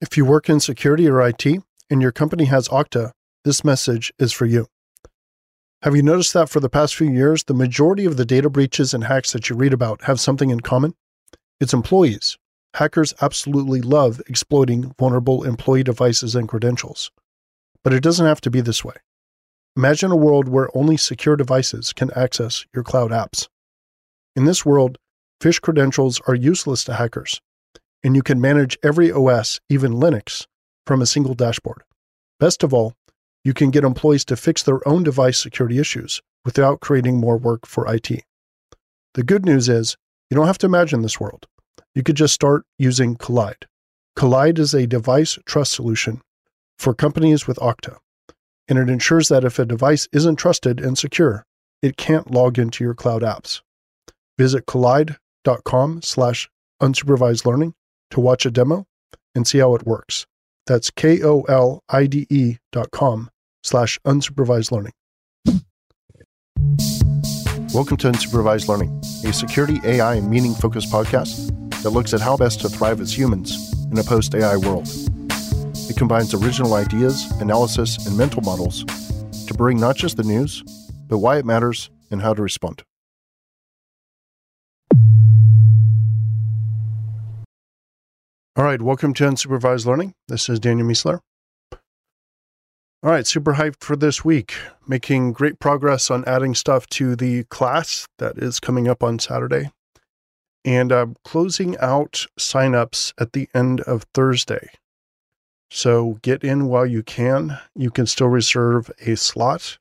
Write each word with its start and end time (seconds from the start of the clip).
If 0.00 0.16
you 0.16 0.24
work 0.24 0.48
in 0.48 0.60
security 0.60 1.06
or 1.06 1.20
IT 1.20 1.44
and 1.90 2.00
your 2.00 2.10
company 2.10 2.46
has 2.46 2.68
Okta, 2.68 3.12
this 3.44 3.62
message 3.62 4.14
is 4.18 4.32
for 4.32 4.46
you. 4.46 4.66
Have 5.82 5.94
you 5.94 6.02
noticed 6.02 6.32
that 6.32 6.48
for 6.48 6.58
the 6.58 6.70
past 6.70 6.96
few 6.96 7.10
years, 7.10 7.44
the 7.44 7.52
majority 7.52 8.06
of 8.06 8.16
the 8.16 8.24
data 8.24 8.48
breaches 8.48 8.94
and 8.94 9.04
hacks 9.04 9.32
that 9.32 9.50
you 9.50 9.56
read 9.56 9.74
about 9.74 10.04
have 10.04 10.18
something 10.18 10.48
in 10.48 10.60
common? 10.60 10.94
It's 11.60 11.74
employees. 11.74 12.38
Hackers 12.74 13.12
absolutely 13.20 13.82
love 13.82 14.22
exploiting 14.26 14.94
vulnerable 14.98 15.44
employee 15.44 15.82
devices 15.82 16.34
and 16.34 16.48
credentials. 16.48 17.10
But 17.84 17.92
it 17.92 18.02
doesn't 18.02 18.26
have 18.26 18.40
to 18.42 18.50
be 18.50 18.62
this 18.62 18.82
way. 18.82 18.94
Imagine 19.76 20.10
a 20.12 20.16
world 20.16 20.48
where 20.48 20.74
only 20.74 20.96
secure 20.96 21.36
devices 21.36 21.92
can 21.92 22.10
access 22.16 22.64
your 22.74 22.84
cloud 22.84 23.10
apps. 23.10 23.48
In 24.34 24.46
this 24.46 24.64
world, 24.64 24.96
phish 25.42 25.60
credentials 25.60 26.22
are 26.26 26.34
useless 26.34 26.84
to 26.84 26.94
hackers, 26.94 27.42
and 28.02 28.16
you 28.16 28.22
can 28.22 28.40
manage 28.40 28.78
every 28.82 29.12
OS, 29.12 29.60
even 29.68 29.92
Linux, 29.92 30.46
from 30.86 31.02
a 31.02 31.06
single 31.06 31.34
dashboard. 31.34 31.82
Best 32.38 32.62
of 32.62 32.72
all, 32.72 32.94
you 33.44 33.54
can 33.54 33.70
get 33.70 33.84
employees 33.84 34.24
to 34.26 34.36
fix 34.36 34.62
their 34.62 34.86
own 34.86 35.02
device 35.02 35.38
security 35.38 35.78
issues 35.78 36.20
without 36.44 36.80
creating 36.80 37.18
more 37.18 37.36
work 37.36 37.66
for 37.66 37.92
IT. 37.92 38.24
The 39.14 39.22
good 39.22 39.44
news 39.44 39.68
is 39.68 39.96
you 40.30 40.36
don't 40.36 40.46
have 40.46 40.58
to 40.58 40.66
imagine 40.66 41.02
this 41.02 41.20
world. 41.20 41.46
You 41.94 42.02
could 42.02 42.16
just 42.16 42.34
start 42.34 42.64
using 42.78 43.16
Kolide. 43.16 43.64
Kolide 44.16 44.58
is 44.58 44.74
a 44.74 44.86
device 44.86 45.38
trust 45.46 45.72
solution 45.72 46.20
for 46.78 46.94
companies 46.94 47.46
with 47.46 47.58
Okta, 47.58 47.96
and 48.68 48.78
it 48.78 48.88
ensures 48.88 49.28
that 49.28 49.44
if 49.44 49.58
a 49.58 49.64
device 49.64 50.08
isn't 50.12 50.36
trusted 50.36 50.80
and 50.80 50.96
secure, 50.96 51.44
it 51.82 51.96
can't 51.96 52.30
log 52.30 52.58
into 52.58 52.84
your 52.84 52.94
cloud 52.94 53.22
apps. 53.22 53.62
Visit 54.38 54.66
kolide.com 54.66 56.02
slash 56.02 56.48
unsupervised 56.80 57.44
learning 57.44 57.74
to 58.10 58.20
watch 58.20 58.44
a 58.46 58.50
demo 58.50 58.86
and 59.34 59.46
see 59.46 59.58
how 59.58 59.74
it 59.74 59.86
works. 59.86 60.26
That's 60.66 60.90
K-O-L-I-D-E 60.90 62.58
dot 62.72 62.90
com 62.90 63.30
slash 63.62 63.98
unsupervised 64.06 64.70
learning. 64.72 64.92
Welcome 67.72 67.98
to 67.98 68.10
Unsupervised 68.10 68.66
Learning, 68.66 69.00
a 69.24 69.32
security, 69.32 69.78
AI, 69.84 70.16
and 70.16 70.28
meaning 70.28 70.54
focused 70.54 70.90
podcast 70.90 71.56
that 71.82 71.90
looks 71.90 72.12
at 72.12 72.20
how 72.20 72.36
best 72.36 72.60
to 72.62 72.68
thrive 72.68 73.00
as 73.00 73.16
humans 73.16 73.72
in 73.92 73.98
a 73.98 74.02
post 74.02 74.34
AI 74.34 74.56
world. 74.56 74.88
It 75.88 75.96
combines 75.96 76.34
original 76.34 76.74
ideas, 76.74 77.30
analysis, 77.40 78.06
and 78.06 78.18
mental 78.18 78.42
models 78.42 78.84
to 79.46 79.54
bring 79.54 79.78
not 79.78 79.96
just 79.96 80.16
the 80.16 80.24
news, 80.24 80.62
but 81.06 81.18
why 81.18 81.38
it 81.38 81.44
matters 81.44 81.90
and 82.10 82.20
how 82.20 82.34
to 82.34 82.42
respond. 82.42 82.82
All 88.56 88.64
right, 88.64 88.82
welcome 88.82 89.14
to 89.14 89.22
Unsupervised 89.22 89.86
Learning. 89.86 90.12
This 90.26 90.48
is 90.48 90.58
Daniel 90.58 90.88
Miessler. 90.88 91.20
All 91.72 91.78
right, 93.12 93.24
super 93.24 93.54
hyped 93.54 93.84
for 93.84 93.94
this 93.94 94.24
week. 94.24 94.54
Making 94.88 95.32
great 95.32 95.60
progress 95.60 96.10
on 96.10 96.24
adding 96.24 96.56
stuff 96.56 96.88
to 96.88 97.14
the 97.14 97.44
class 97.44 98.08
that 98.18 98.38
is 98.38 98.58
coming 98.58 98.88
up 98.88 99.04
on 99.04 99.20
Saturday. 99.20 99.70
And 100.64 100.90
I'm 100.90 101.14
closing 101.22 101.78
out 101.78 102.26
signups 102.40 103.12
at 103.18 103.34
the 103.34 103.48
end 103.54 103.82
of 103.82 104.04
Thursday. 104.14 104.70
So 105.70 106.18
get 106.22 106.42
in 106.42 106.66
while 106.66 106.86
you 106.86 107.04
can. 107.04 107.56
You 107.76 107.92
can 107.92 108.06
still 108.06 108.26
reserve 108.26 108.90
a 109.00 109.14
slot. 109.14 109.78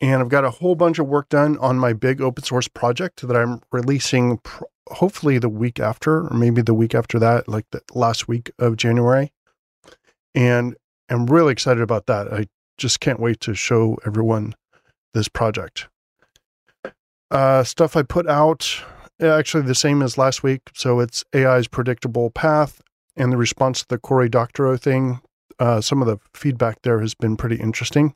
And 0.00 0.22
I've 0.22 0.30
got 0.30 0.46
a 0.46 0.50
whole 0.50 0.74
bunch 0.74 0.98
of 0.98 1.06
work 1.06 1.28
done 1.28 1.58
on 1.58 1.78
my 1.78 1.92
big 1.92 2.22
open 2.22 2.44
source 2.44 2.66
project 2.66 3.28
that 3.28 3.36
I'm 3.36 3.60
releasing 3.70 4.40
hopefully 4.88 5.38
the 5.38 5.48
week 5.48 5.80
after, 5.80 6.26
or 6.26 6.34
maybe 6.34 6.62
the 6.62 6.74
week 6.74 6.94
after 6.94 7.18
that, 7.18 7.48
like 7.48 7.66
the 7.70 7.82
last 7.94 8.28
week 8.28 8.50
of 8.58 8.76
January. 8.76 9.32
And 10.34 10.76
I'm 11.08 11.26
really 11.26 11.52
excited 11.52 11.82
about 11.82 12.06
that. 12.06 12.32
I 12.32 12.46
just 12.76 13.00
can't 13.00 13.20
wait 13.20 13.40
to 13.40 13.54
show 13.54 13.98
everyone 14.06 14.54
this 15.12 15.28
project. 15.28 15.88
Uh, 17.30 17.64
stuff 17.64 17.96
I 17.96 18.02
put 18.02 18.28
out 18.28 18.82
actually 19.22 19.62
the 19.62 19.74
same 19.74 20.02
as 20.02 20.18
last 20.18 20.42
week. 20.42 20.62
So 20.74 21.00
it's 21.00 21.24
AI's 21.34 21.68
predictable 21.68 22.30
path 22.30 22.80
and 23.16 23.32
the 23.32 23.36
response 23.36 23.80
to 23.80 23.88
the 23.88 23.98
Cory 23.98 24.28
Doctorow 24.28 24.76
thing. 24.76 25.20
Uh, 25.58 25.80
some 25.80 26.02
of 26.02 26.08
the 26.08 26.18
feedback 26.34 26.82
there 26.82 27.00
has 27.00 27.14
been 27.14 27.36
pretty 27.36 27.56
interesting. 27.56 28.14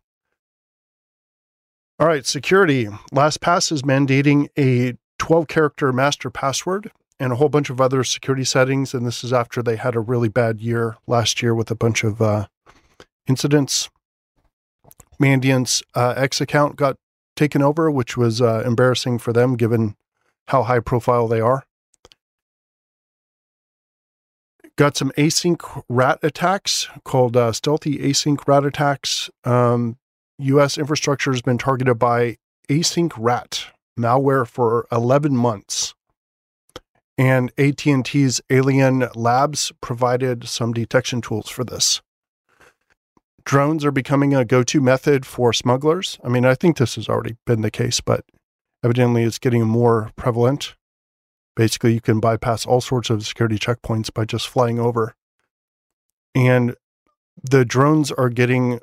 All 2.01 2.07
right, 2.07 2.27
security. 2.27 2.87
LastPass 3.13 3.73
is 3.73 3.83
mandating 3.83 4.49
a 4.57 4.95
12 5.19 5.49
character 5.49 5.93
master 5.93 6.31
password 6.31 6.91
and 7.21 7.33
a 7.33 7.37
whole 7.37 7.49
bunch 7.49 7.71
of 7.71 7.81
other 7.81 8.05
security 8.05 8.45
settings. 8.45 8.95
And 8.95 9.07
this 9.07 9.25
is 9.25 9.33
after 9.33 9.63
they 9.63 9.77
had 9.77 9.95
a 9.95 10.01
really 10.01 10.29
bad 10.29 10.61
year 10.61 10.97
last 11.07 11.43
year 11.43 11.55
with 11.55 11.71
a 11.71 11.75
bunch 11.75 12.05
of 12.05 12.23
uh, 12.23 12.47
incidents. 13.27 13.91
Mandiant's 15.21 15.83
uh, 15.95 16.15
X 16.17 16.41
account 16.41 16.77
got 16.77 16.97
taken 17.37 17.63
over, 17.63 17.91
which 17.91 18.17
was 18.17 18.41
uh, 18.41 18.63
embarrassing 18.65 19.19
for 19.19 19.33
them 19.33 19.57
given 19.57 19.97
how 20.49 20.63
high 20.63 20.81
profile 20.81 21.29
they 21.29 21.41
are. 21.41 21.65
Got 24.77 24.97
some 24.97 25.11
AsyncRAT 25.19 26.19
attacks 26.23 26.89
called 27.05 27.37
uh, 27.37 27.53
stealthy 27.53 27.99
AsyncRAT 27.99 28.65
attacks. 28.65 29.29
Um, 29.43 29.99
U.S. 30.39 30.79
infrastructure 30.79 31.33
has 31.33 31.43
been 31.43 31.59
targeted 31.59 31.99
by 31.99 32.39
AsyncRAT 32.69 33.67
malware 33.99 34.47
for 34.47 34.87
11 34.91 35.37
months. 35.37 35.95
And 37.19 37.53
AT&T's 37.59 38.41
Alien 38.49 39.09
Labs 39.15 39.73
provided 39.81 40.49
some 40.49 40.73
detection 40.73 41.21
tools 41.21 41.49
for 41.49 41.65
this. 41.65 42.01
Drones 43.45 43.85
are 43.85 43.91
becoming 43.91 44.35
a 44.35 44.45
go-to 44.45 44.81
method 44.81 45.27
for 45.27 45.53
smugglers. 45.53 46.19
I 46.23 46.29
mean, 46.29 46.45
I 46.45 46.55
think 46.55 46.77
this 46.77 46.95
has 46.95 47.09
already 47.09 47.37
been 47.47 47.63
the 47.63 47.71
case, 47.71 48.01
but 48.01 48.25
evidently 48.85 49.25
it's 49.25 49.39
getting 49.39 49.67
more 49.67 50.13
prevalent. 50.17 50.77
Basically, 51.57 51.95
you 51.95 52.01
can 52.01 52.21
bypass 52.21 52.65
all 52.67 52.81
sorts 52.81 53.11
of 53.11 53.27
security 53.27 53.59
checkpoints 53.59 54.15
by 54.15 54.25
just 54.25 54.47
flying 54.47 54.79
over. 54.79 55.17
And 56.35 56.77
the 57.43 57.65
drones 57.65 58.13
are 58.13 58.29
getting 58.29 58.81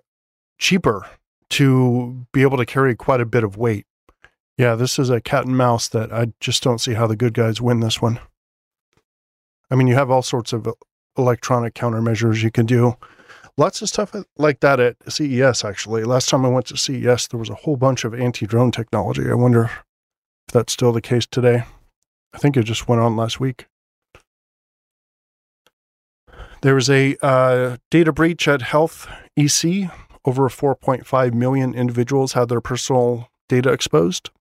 cheaper 0.57 1.07
to 1.51 2.25
be 2.33 2.41
able 2.41 2.57
to 2.57 2.65
carry 2.65 2.95
quite 2.95 3.21
a 3.21 3.25
bit 3.25 3.43
of 3.43 3.55
weight. 3.57 3.85
Yeah, 4.57 4.75
this 4.75 4.97
is 4.97 5.09
a 5.09 5.19
cat 5.19 5.45
and 5.45 5.57
mouse 5.57 5.89
that 5.89 6.13
I 6.13 6.31
just 6.39 6.63
don't 6.63 6.79
see 6.79 6.93
how 6.93 7.07
the 7.07 7.17
good 7.17 7.33
guys 7.33 7.61
win 7.61 7.81
this 7.81 8.01
one. 8.01 8.19
I 9.69 9.75
mean, 9.75 9.87
you 9.87 9.95
have 9.95 10.09
all 10.09 10.21
sorts 10.21 10.53
of 10.53 10.67
electronic 11.17 11.73
countermeasures 11.73 12.41
you 12.41 12.51
can 12.51 12.65
do. 12.65 12.95
Lots 13.57 13.81
of 13.81 13.89
stuff 13.89 14.15
like 14.37 14.61
that 14.61 14.79
at 14.79 14.95
CES, 15.11 15.65
actually. 15.65 16.03
Last 16.03 16.29
time 16.29 16.45
I 16.45 16.49
went 16.49 16.67
to 16.67 16.77
CES, 16.77 17.27
there 17.27 17.39
was 17.39 17.49
a 17.49 17.55
whole 17.55 17.75
bunch 17.75 18.05
of 18.05 18.13
anti 18.13 18.45
drone 18.45 18.71
technology. 18.71 19.29
I 19.29 19.33
wonder 19.33 19.65
if 19.65 20.53
that's 20.53 20.73
still 20.73 20.93
the 20.93 21.01
case 21.01 21.25
today. 21.25 21.63
I 22.33 22.37
think 22.37 22.55
it 22.55 22.63
just 22.63 22.87
went 22.87 23.01
on 23.01 23.15
last 23.15 23.39
week. 23.39 23.67
There 26.61 26.75
was 26.75 26.89
a 26.89 27.15
uh, 27.21 27.77
data 27.91 28.11
breach 28.11 28.47
at 28.47 28.61
Health 28.61 29.07
EC. 29.35 29.91
Over 30.25 30.49
4.5 30.49 31.33
million 31.33 31.75
individuals 31.75 32.33
had 32.33 32.49
their 32.49 32.61
personal 32.61 33.29
data 33.47 33.71
exposed 33.71 34.31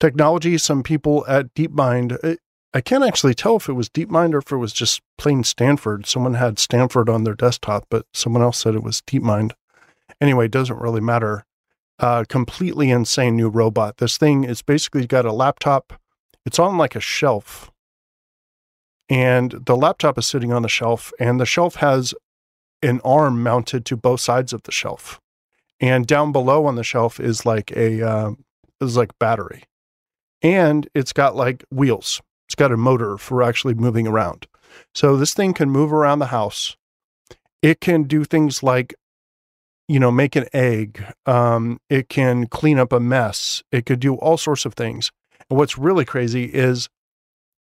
technology. 0.00 0.58
Some 0.58 0.82
people 0.82 1.24
at 1.28 1.52
DeepMind, 1.54 2.38
I 2.72 2.80
can't 2.80 3.04
actually 3.04 3.34
tell 3.34 3.56
if 3.56 3.68
it 3.68 3.74
was 3.74 3.88
DeepMind 3.88 4.34
or 4.34 4.38
if 4.38 4.50
it 4.50 4.56
was 4.56 4.72
just 4.72 5.00
plain 5.16 5.44
Stanford. 5.44 6.06
Someone 6.06 6.34
had 6.34 6.58
Stanford 6.58 7.08
on 7.08 7.24
their 7.24 7.34
desktop, 7.34 7.86
but 7.88 8.06
someone 8.12 8.42
else 8.42 8.58
said 8.58 8.74
it 8.74 8.82
was 8.82 9.00
DeepMind. 9.02 9.52
Anyway, 10.20 10.46
it 10.46 10.50
doesn't 10.50 10.80
really 10.80 11.00
matter. 11.00 11.44
Uh, 12.00 12.24
completely 12.28 12.90
insane 12.90 13.36
new 13.36 13.48
robot. 13.48 13.98
This 13.98 14.18
thing 14.18 14.42
is 14.42 14.60
basically 14.62 15.06
got 15.06 15.24
a 15.24 15.32
laptop. 15.32 15.92
It's 16.44 16.58
on 16.58 16.76
like 16.76 16.96
a 16.96 17.00
shelf. 17.00 17.70
And 19.08 19.52
the 19.66 19.76
laptop 19.76 20.18
is 20.18 20.26
sitting 20.26 20.52
on 20.52 20.62
the 20.62 20.68
shelf, 20.68 21.12
and 21.20 21.38
the 21.38 21.46
shelf 21.46 21.76
has 21.76 22.14
an 22.82 23.00
arm 23.04 23.42
mounted 23.42 23.84
to 23.86 23.96
both 23.96 24.20
sides 24.20 24.52
of 24.52 24.64
the 24.64 24.72
shelf. 24.72 25.20
And 25.78 26.06
down 26.06 26.32
below 26.32 26.66
on 26.66 26.74
the 26.74 26.84
shelf 26.84 27.20
is 27.20 27.46
like 27.46 27.70
a 27.76 28.02
uh, 28.02 28.32
is 28.80 28.96
like 28.96 29.16
battery 29.18 29.64
and 30.44 30.86
it's 30.94 31.12
got 31.12 31.34
like 31.34 31.64
wheels. 31.72 32.20
It's 32.46 32.54
got 32.54 32.70
a 32.70 32.76
motor 32.76 33.16
for 33.16 33.42
actually 33.42 33.74
moving 33.74 34.06
around. 34.06 34.46
So 34.94 35.16
this 35.16 35.34
thing 35.34 35.54
can 35.54 35.70
move 35.70 35.92
around 35.92 36.18
the 36.18 36.26
house. 36.26 36.76
It 37.62 37.80
can 37.80 38.04
do 38.04 38.24
things 38.24 38.62
like, 38.62 38.94
you 39.88 39.98
know, 39.98 40.10
make 40.10 40.36
an 40.36 40.46
egg. 40.52 41.02
Um, 41.24 41.80
it 41.88 42.10
can 42.10 42.46
clean 42.46 42.78
up 42.78 42.92
a 42.92 43.00
mess. 43.00 43.62
It 43.72 43.86
could 43.86 44.00
do 44.00 44.16
all 44.16 44.36
sorts 44.36 44.66
of 44.66 44.74
things. 44.74 45.10
And 45.48 45.58
what's 45.58 45.78
really 45.78 46.04
crazy 46.04 46.44
is 46.44 46.90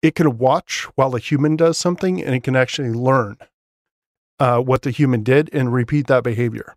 it 0.02 0.16
can 0.16 0.38
watch 0.38 0.88
while 0.96 1.16
a 1.16 1.20
human 1.20 1.56
does 1.56 1.78
something 1.78 2.22
and 2.22 2.36
it 2.36 2.44
can 2.44 2.56
actually 2.56 2.90
learn 2.90 3.38
uh, 4.40 4.60
what 4.60 4.82
the 4.82 4.92
human 4.92 5.24
did 5.24 5.50
and 5.54 5.72
repeat 5.72 6.08
that 6.08 6.24
behavior. 6.24 6.76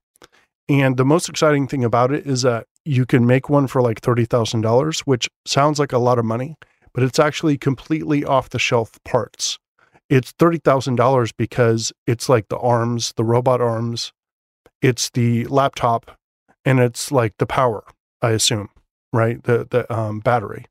And 0.69 0.97
the 0.97 1.05
most 1.05 1.29
exciting 1.29 1.67
thing 1.67 1.83
about 1.83 2.13
it 2.13 2.25
is 2.27 2.43
that 2.43 2.68
you 2.85 3.05
can 3.07 3.27
make 3.27 3.49
one 3.49 3.67
for 3.67 3.83
like 3.83 4.01
$30,000, 4.01 5.01
which 5.01 5.29
sounds 5.47 5.79
like 5.79 5.93
a 5.93 5.99
lot 5.99 6.19
of 6.19 6.25
money, 6.25 6.57
but 6.95 7.03
it's 7.03 7.19
actually 7.19 7.59
completely 7.59 8.25
off 8.25 8.49
the 8.51 8.59
shelf 8.59 8.99
parts. 9.05 9.59
it's 10.09 10.33
$30,000 10.33 11.33
because 11.37 11.93
it's 12.07 12.29
like 12.31 12.49
the 12.49 12.59
arms, 12.59 13.13
the 13.17 13.25
robot 13.25 13.61
arms, 13.61 14.13
it's 14.81 15.11
the 15.11 15.45
laptop, 15.47 16.17
and 16.65 16.81
it's 16.81 17.13
like 17.13 17.35
the 17.39 17.47
power, 17.47 17.85
I 18.23 18.31
assume, 18.31 18.71
right? 19.13 19.43
The, 19.43 19.67
the 19.69 19.93
um, 19.95 20.21
battery. 20.21 20.65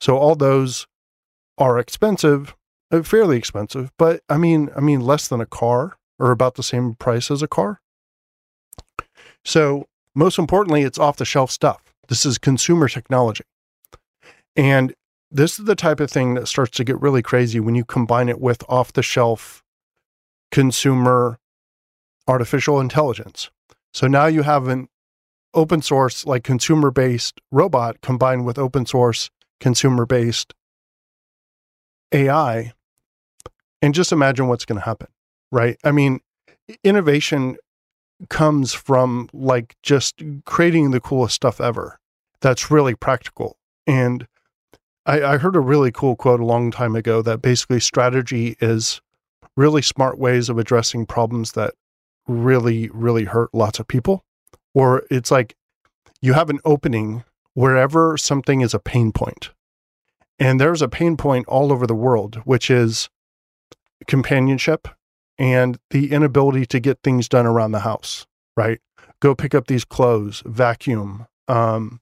So 0.00 0.16
all 0.16 0.36
those 0.36 0.86
are 1.58 1.78
expensive, 1.78 2.54
uh, 2.92 3.02
fairly 3.02 3.36
expensive, 3.36 3.90
but 3.98 4.22
I 4.28 4.38
mean, 4.38 4.70
I 4.76 4.80
mean, 4.80 5.00
less 5.00 5.26
than 5.26 5.40
a 5.40 5.46
car 5.46 5.96
or 6.18 6.30
about 6.30 6.54
the 6.54 6.62
same 6.62 6.94
price 6.94 7.30
as 7.30 7.42
a 7.42 7.48
car. 7.48 7.80
So 9.44 9.86
most 10.18 10.36
importantly, 10.36 10.82
it's 10.82 10.98
off 10.98 11.16
the 11.16 11.24
shelf 11.24 11.48
stuff. 11.48 11.80
This 12.08 12.26
is 12.26 12.38
consumer 12.38 12.88
technology. 12.88 13.44
And 14.56 14.92
this 15.30 15.60
is 15.60 15.66
the 15.66 15.76
type 15.76 16.00
of 16.00 16.10
thing 16.10 16.34
that 16.34 16.48
starts 16.48 16.76
to 16.78 16.84
get 16.84 17.00
really 17.00 17.22
crazy 17.22 17.60
when 17.60 17.76
you 17.76 17.84
combine 17.84 18.28
it 18.28 18.40
with 18.40 18.64
off 18.68 18.92
the 18.92 19.02
shelf 19.02 19.62
consumer 20.50 21.38
artificial 22.26 22.80
intelligence. 22.80 23.50
So 23.94 24.08
now 24.08 24.26
you 24.26 24.42
have 24.42 24.66
an 24.66 24.88
open 25.54 25.82
source, 25.82 26.26
like 26.26 26.42
consumer 26.42 26.90
based 26.90 27.40
robot 27.52 28.00
combined 28.00 28.44
with 28.44 28.58
open 28.58 28.86
source 28.86 29.30
consumer 29.60 30.04
based 30.04 30.52
AI. 32.10 32.72
And 33.80 33.94
just 33.94 34.10
imagine 34.10 34.48
what's 34.48 34.64
going 34.64 34.80
to 34.80 34.84
happen, 34.84 35.08
right? 35.52 35.78
I 35.84 35.92
mean, 35.92 36.20
innovation 36.82 37.56
comes 38.28 38.72
from 38.74 39.28
like 39.32 39.76
just 39.82 40.22
creating 40.44 40.90
the 40.90 41.00
coolest 41.00 41.34
stuff 41.34 41.60
ever 41.60 41.98
that's 42.40 42.70
really 42.70 42.94
practical. 42.94 43.58
And 43.86 44.26
I, 45.06 45.22
I 45.22 45.36
heard 45.38 45.56
a 45.56 45.60
really 45.60 45.90
cool 45.90 46.16
quote 46.16 46.40
a 46.40 46.44
long 46.44 46.70
time 46.70 46.94
ago 46.94 47.22
that 47.22 47.42
basically 47.42 47.80
strategy 47.80 48.56
is 48.60 49.00
really 49.56 49.82
smart 49.82 50.18
ways 50.18 50.48
of 50.48 50.58
addressing 50.58 51.06
problems 51.06 51.52
that 51.52 51.74
really, 52.26 52.88
really 52.90 53.24
hurt 53.24 53.52
lots 53.52 53.78
of 53.78 53.88
people. 53.88 54.24
Or 54.74 55.04
it's 55.10 55.30
like 55.30 55.56
you 56.20 56.34
have 56.34 56.50
an 56.50 56.60
opening 56.64 57.24
wherever 57.54 58.16
something 58.16 58.60
is 58.60 58.74
a 58.74 58.78
pain 58.78 59.12
point. 59.12 59.50
And 60.38 60.60
there's 60.60 60.82
a 60.82 60.88
pain 60.88 61.16
point 61.16 61.48
all 61.48 61.72
over 61.72 61.86
the 61.86 61.94
world, 61.94 62.36
which 62.44 62.70
is 62.70 63.08
companionship 64.06 64.86
and 65.38 65.78
the 65.90 66.12
inability 66.12 66.66
to 66.66 66.80
get 66.80 66.98
things 67.02 67.28
done 67.28 67.46
around 67.46 67.72
the 67.72 67.80
house, 67.80 68.26
right? 68.56 68.80
Go 69.20 69.34
pick 69.34 69.54
up 69.54 69.66
these 69.66 69.84
clothes, 69.84 70.42
vacuum, 70.44 71.26
um, 71.46 72.00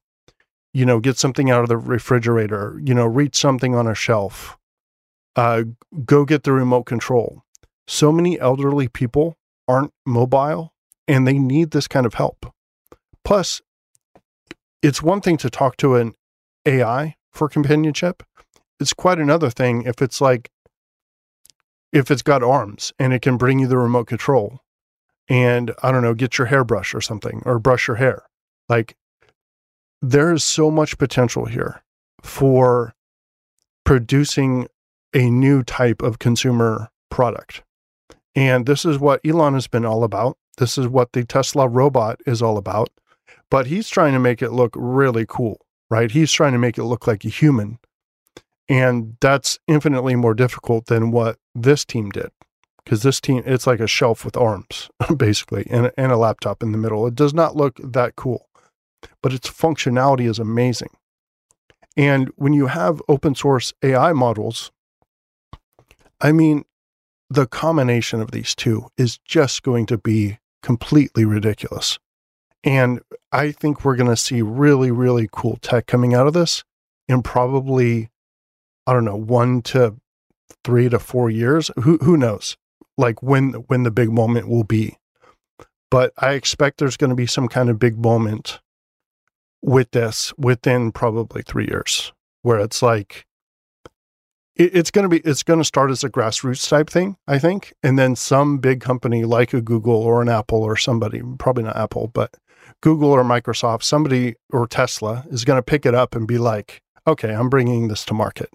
you 0.73 0.85
know, 0.85 1.01
get 1.01 1.17
something 1.17 1.51
out 1.51 1.63
of 1.63 1.69
the 1.69 1.77
refrigerator, 1.77 2.81
you 2.83 2.95
know, 2.95 3.07
reach 3.07 3.37
something 3.37 3.75
on 3.75 3.87
a 3.87 3.95
shelf, 3.95 4.59
uh, 5.35 5.63
go 6.05 6.25
get 6.25 6.43
the 6.43 6.53
remote 6.53 6.85
control. 6.85 7.43
So 7.87 8.11
many 8.11 8.39
elderly 8.41 8.89
people 8.89 9.37
aren't 9.69 9.93
mobile 10.05 10.73
and 11.09 11.27
they 11.27 11.39
need 11.39 11.71
this 11.71 11.89
kind 11.89 12.05
of 12.05 12.15
help. 12.15 12.53
Plus, 13.25 13.61
it's 14.83 15.03
one 15.03 15.21
thing 15.21 15.37
to 15.39 15.51
talk 15.51 15.77
to 15.79 15.95
an 15.97 16.15
AI 16.65 17.17
for 17.33 17.49
companionship. 17.49 18.23
It's 18.79 18.93
quite 18.93 19.19
another 19.19 19.51
thing 19.51 19.83
if 19.83 20.03
it's 20.03 20.21
like, 20.21 20.51
if 21.97 22.11
it's 22.11 22.21
got 22.21 22.43
arms 22.43 22.93
and 22.99 23.15
it 23.15 23.23
can 23.23 23.39
bring 23.39 23.59
you 23.59 23.67
the 23.67 23.79
remote 23.79 24.07
control 24.07 24.61
and 25.31 25.73
I 25.83 25.91
don't 25.91 26.03
know, 26.03 26.13
get 26.13 26.37
your 26.37 26.47
hairbrush 26.49 26.95
or 26.95 27.01
something 27.01 27.43
or 27.47 27.59
brush 27.59 27.89
your 27.89 27.97
hair. 27.97 28.25
Like 28.69 28.97
there 30.03 30.31
is 30.31 30.45
so 30.45 30.71
much 30.71 30.99
potential 30.99 31.47
here 31.47 31.83
for 32.23 32.95
producing 33.85 34.69
a 35.15 35.31
new 35.31 35.63
type 35.63 36.03
of 36.03 36.19
consumer 36.19 36.91
product. 37.11 37.63
And 38.35 38.67
this 38.67 38.85
is 38.85 38.99
what 38.99 39.21
Elon 39.25 39.55
has 39.55 39.67
been 39.67 39.87
all 39.87 40.05
about. 40.05 40.37
This 40.59 40.77
is 40.77 40.87
what 40.89 41.13
the 41.13 41.25
Tesla 41.25 41.67
robot 41.67 42.21
is 42.27 42.43
all 42.43 42.59
about. 42.59 42.91
But 43.51 43.69
he's 43.69 43.89
trying 43.89 44.13
to 44.13 44.19
make 44.19 44.43
it 44.43 44.53
look 44.53 44.75
really 44.77 45.25
cool, 45.27 45.63
right? 45.91 46.11
He's 46.11 46.31
trying 46.31 46.53
to 46.53 46.59
make 46.59 46.77
it 46.77 46.85
look 46.85 47.07
like 47.07 47.25
a 47.25 47.31
human. 47.31 47.79
And 48.69 49.17
that's 49.21 49.59
infinitely 49.69 50.17
more 50.17 50.35
difficult 50.35 50.87
than 50.87 51.11
what 51.11 51.39
this 51.55 51.85
team 51.85 52.11
did. 52.11 52.31
Because 52.85 53.03
this 53.03 53.21
team, 53.21 53.43
it's 53.47 53.67
like 53.67 53.81
a 53.81 53.87
shelf 53.87 54.25
with 54.25 54.37
arms, 54.37 54.91
basically, 55.17 55.67
and, 55.71 55.91
and 55.97 56.13
a 56.13 56.17
laptop 56.17 56.63
in 56.63 56.73
the 56.73 56.79
middle. 56.79 57.07
It 57.07 57.15
does 57.15 57.35
not 57.35 57.57
look 57.57 57.81
that 57.83 58.17
cool 58.17 58.47
but 59.23 59.33
its 59.33 59.51
functionality 59.51 60.29
is 60.29 60.39
amazing. 60.39 60.91
And 61.97 62.31
when 62.37 62.53
you 62.53 62.67
have 62.67 63.03
open 63.09 63.35
source 63.35 63.73
AI 63.83 64.13
models, 64.13 64.71
I 66.21 66.33
mean, 66.33 66.65
the 67.29 67.47
combination 67.47 68.21
of 68.21 68.31
these 68.31 68.55
two 68.55 68.89
is 68.97 69.19
just 69.19 69.63
going 69.63 69.87
to 69.87 69.99
be 69.99 70.39
completely 70.63 71.25
ridiculous. 71.25 71.99
And 72.63 73.01
I 73.33 73.53
think 73.53 73.85
we're 73.85 73.97
going 73.97 74.11
to 74.11 74.17
see 74.17 74.43
really, 74.43 74.91
really 74.91 75.29
cool 75.31 75.59
tech 75.61 75.87
coming 75.87 76.15
out 76.15 76.27
of 76.27 76.33
this 76.33 76.65
in 77.09 77.23
probably, 77.23 78.11
I 78.87 78.93
don't 78.93 79.05
know, 79.05 79.17
one 79.17 79.63
to 79.63 79.97
three 80.65 80.89
to 80.89 80.99
four 80.99 81.31
years. 81.31 81.71
Who 81.83 81.99
who 81.99 82.17
knows? 82.17 82.57
Like 82.97 83.23
when 83.23 83.53
when 83.69 83.83
the 83.83 83.91
big 83.91 84.11
moment 84.11 84.49
will 84.49 84.65
be. 84.65 84.97
But 85.91 86.13
I 86.19 86.33
expect 86.33 86.79
there's 86.79 86.97
going 86.97 87.11
to 87.11 87.17
be 87.17 87.27
some 87.27 87.49
kind 87.49 87.71
of 87.71 87.79
big 87.79 87.97
moment 87.99 88.61
with 89.63 89.91
this 89.93 90.33
within 90.37 90.93
probably 90.93 91.43
three 91.43 91.67
years, 91.67 92.13
where 92.43 92.59
it's 92.59 92.83
like 92.83 93.27
it, 94.57 94.75
it's 94.75 94.91
going 94.91 95.05
to 95.05 95.09
be 95.09 95.19
it's 95.19 95.43
going 95.43 95.61
to 95.61 95.65
start 95.65 95.91
as 95.91 96.03
a 96.03 96.11
grassroots 96.11 96.69
type 96.69 96.91
thing, 96.91 97.17
I 97.27 97.39
think, 97.39 97.75
and 97.83 97.99
then 97.99 98.17
some 98.17 98.59
big 98.59 98.81
company 98.81 99.25
like 99.25 99.53
a 99.53 99.61
Google 99.61 99.97
or 99.97 100.23
an 100.23 100.29
Apple 100.29 100.63
or 100.63 100.77
somebody, 100.77 101.23
probably 101.39 101.65
not 101.65 101.77
Apple, 101.77 102.09
but 102.09 102.35
Google 102.83 103.11
or 103.11 103.23
Microsoft, 103.23 103.83
somebody 103.83 104.35
or 104.51 104.67
Tesla 104.67 105.25
is 105.31 105.45
going 105.45 105.59
to 105.59 105.63
pick 105.63 105.87
it 105.87 105.95
up 105.95 106.15
and 106.15 106.27
be 106.27 106.39
like, 106.39 106.83
okay, 107.07 107.33
I'm 107.33 107.49
bringing 107.49 107.89
this 107.89 108.05
to 108.07 108.15
market. 108.15 108.51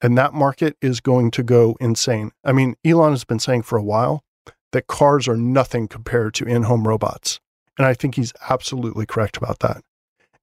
And 0.00 0.16
that 0.18 0.34
market 0.34 0.76
is 0.80 1.00
going 1.00 1.30
to 1.32 1.42
go 1.42 1.76
insane. 1.80 2.32
I 2.44 2.52
mean, 2.52 2.76
Elon 2.84 3.12
has 3.12 3.24
been 3.24 3.38
saying 3.38 3.62
for 3.62 3.78
a 3.78 3.82
while 3.82 4.24
that 4.72 4.86
cars 4.86 5.28
are 5.28 5.36
nothing 5.36 5.88
compared 5.88 6.34
to 6.34 6.44
in 6.44 6.64
home 6.64 6.86
robots. 6.86 7.40
And 7.78 7.86
I 7.86 7.94
think 7.94 8.14
he's 8.14 8.32
absolutely 8.48 9.06
correct 9.06 9.36
about 9.36 9.60
that. 9.60 9.82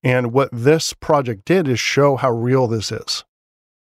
And 0.03 0.33
what 0.33 0.49
this 0.51 0.93
project 0.93 1.45
did 1.45 1.67
is 1.67 1.79
show 1.79 2.15
how 2.17 2.31
real 2.31 2.67
this 2.67 2.91
is, 2.91 3.23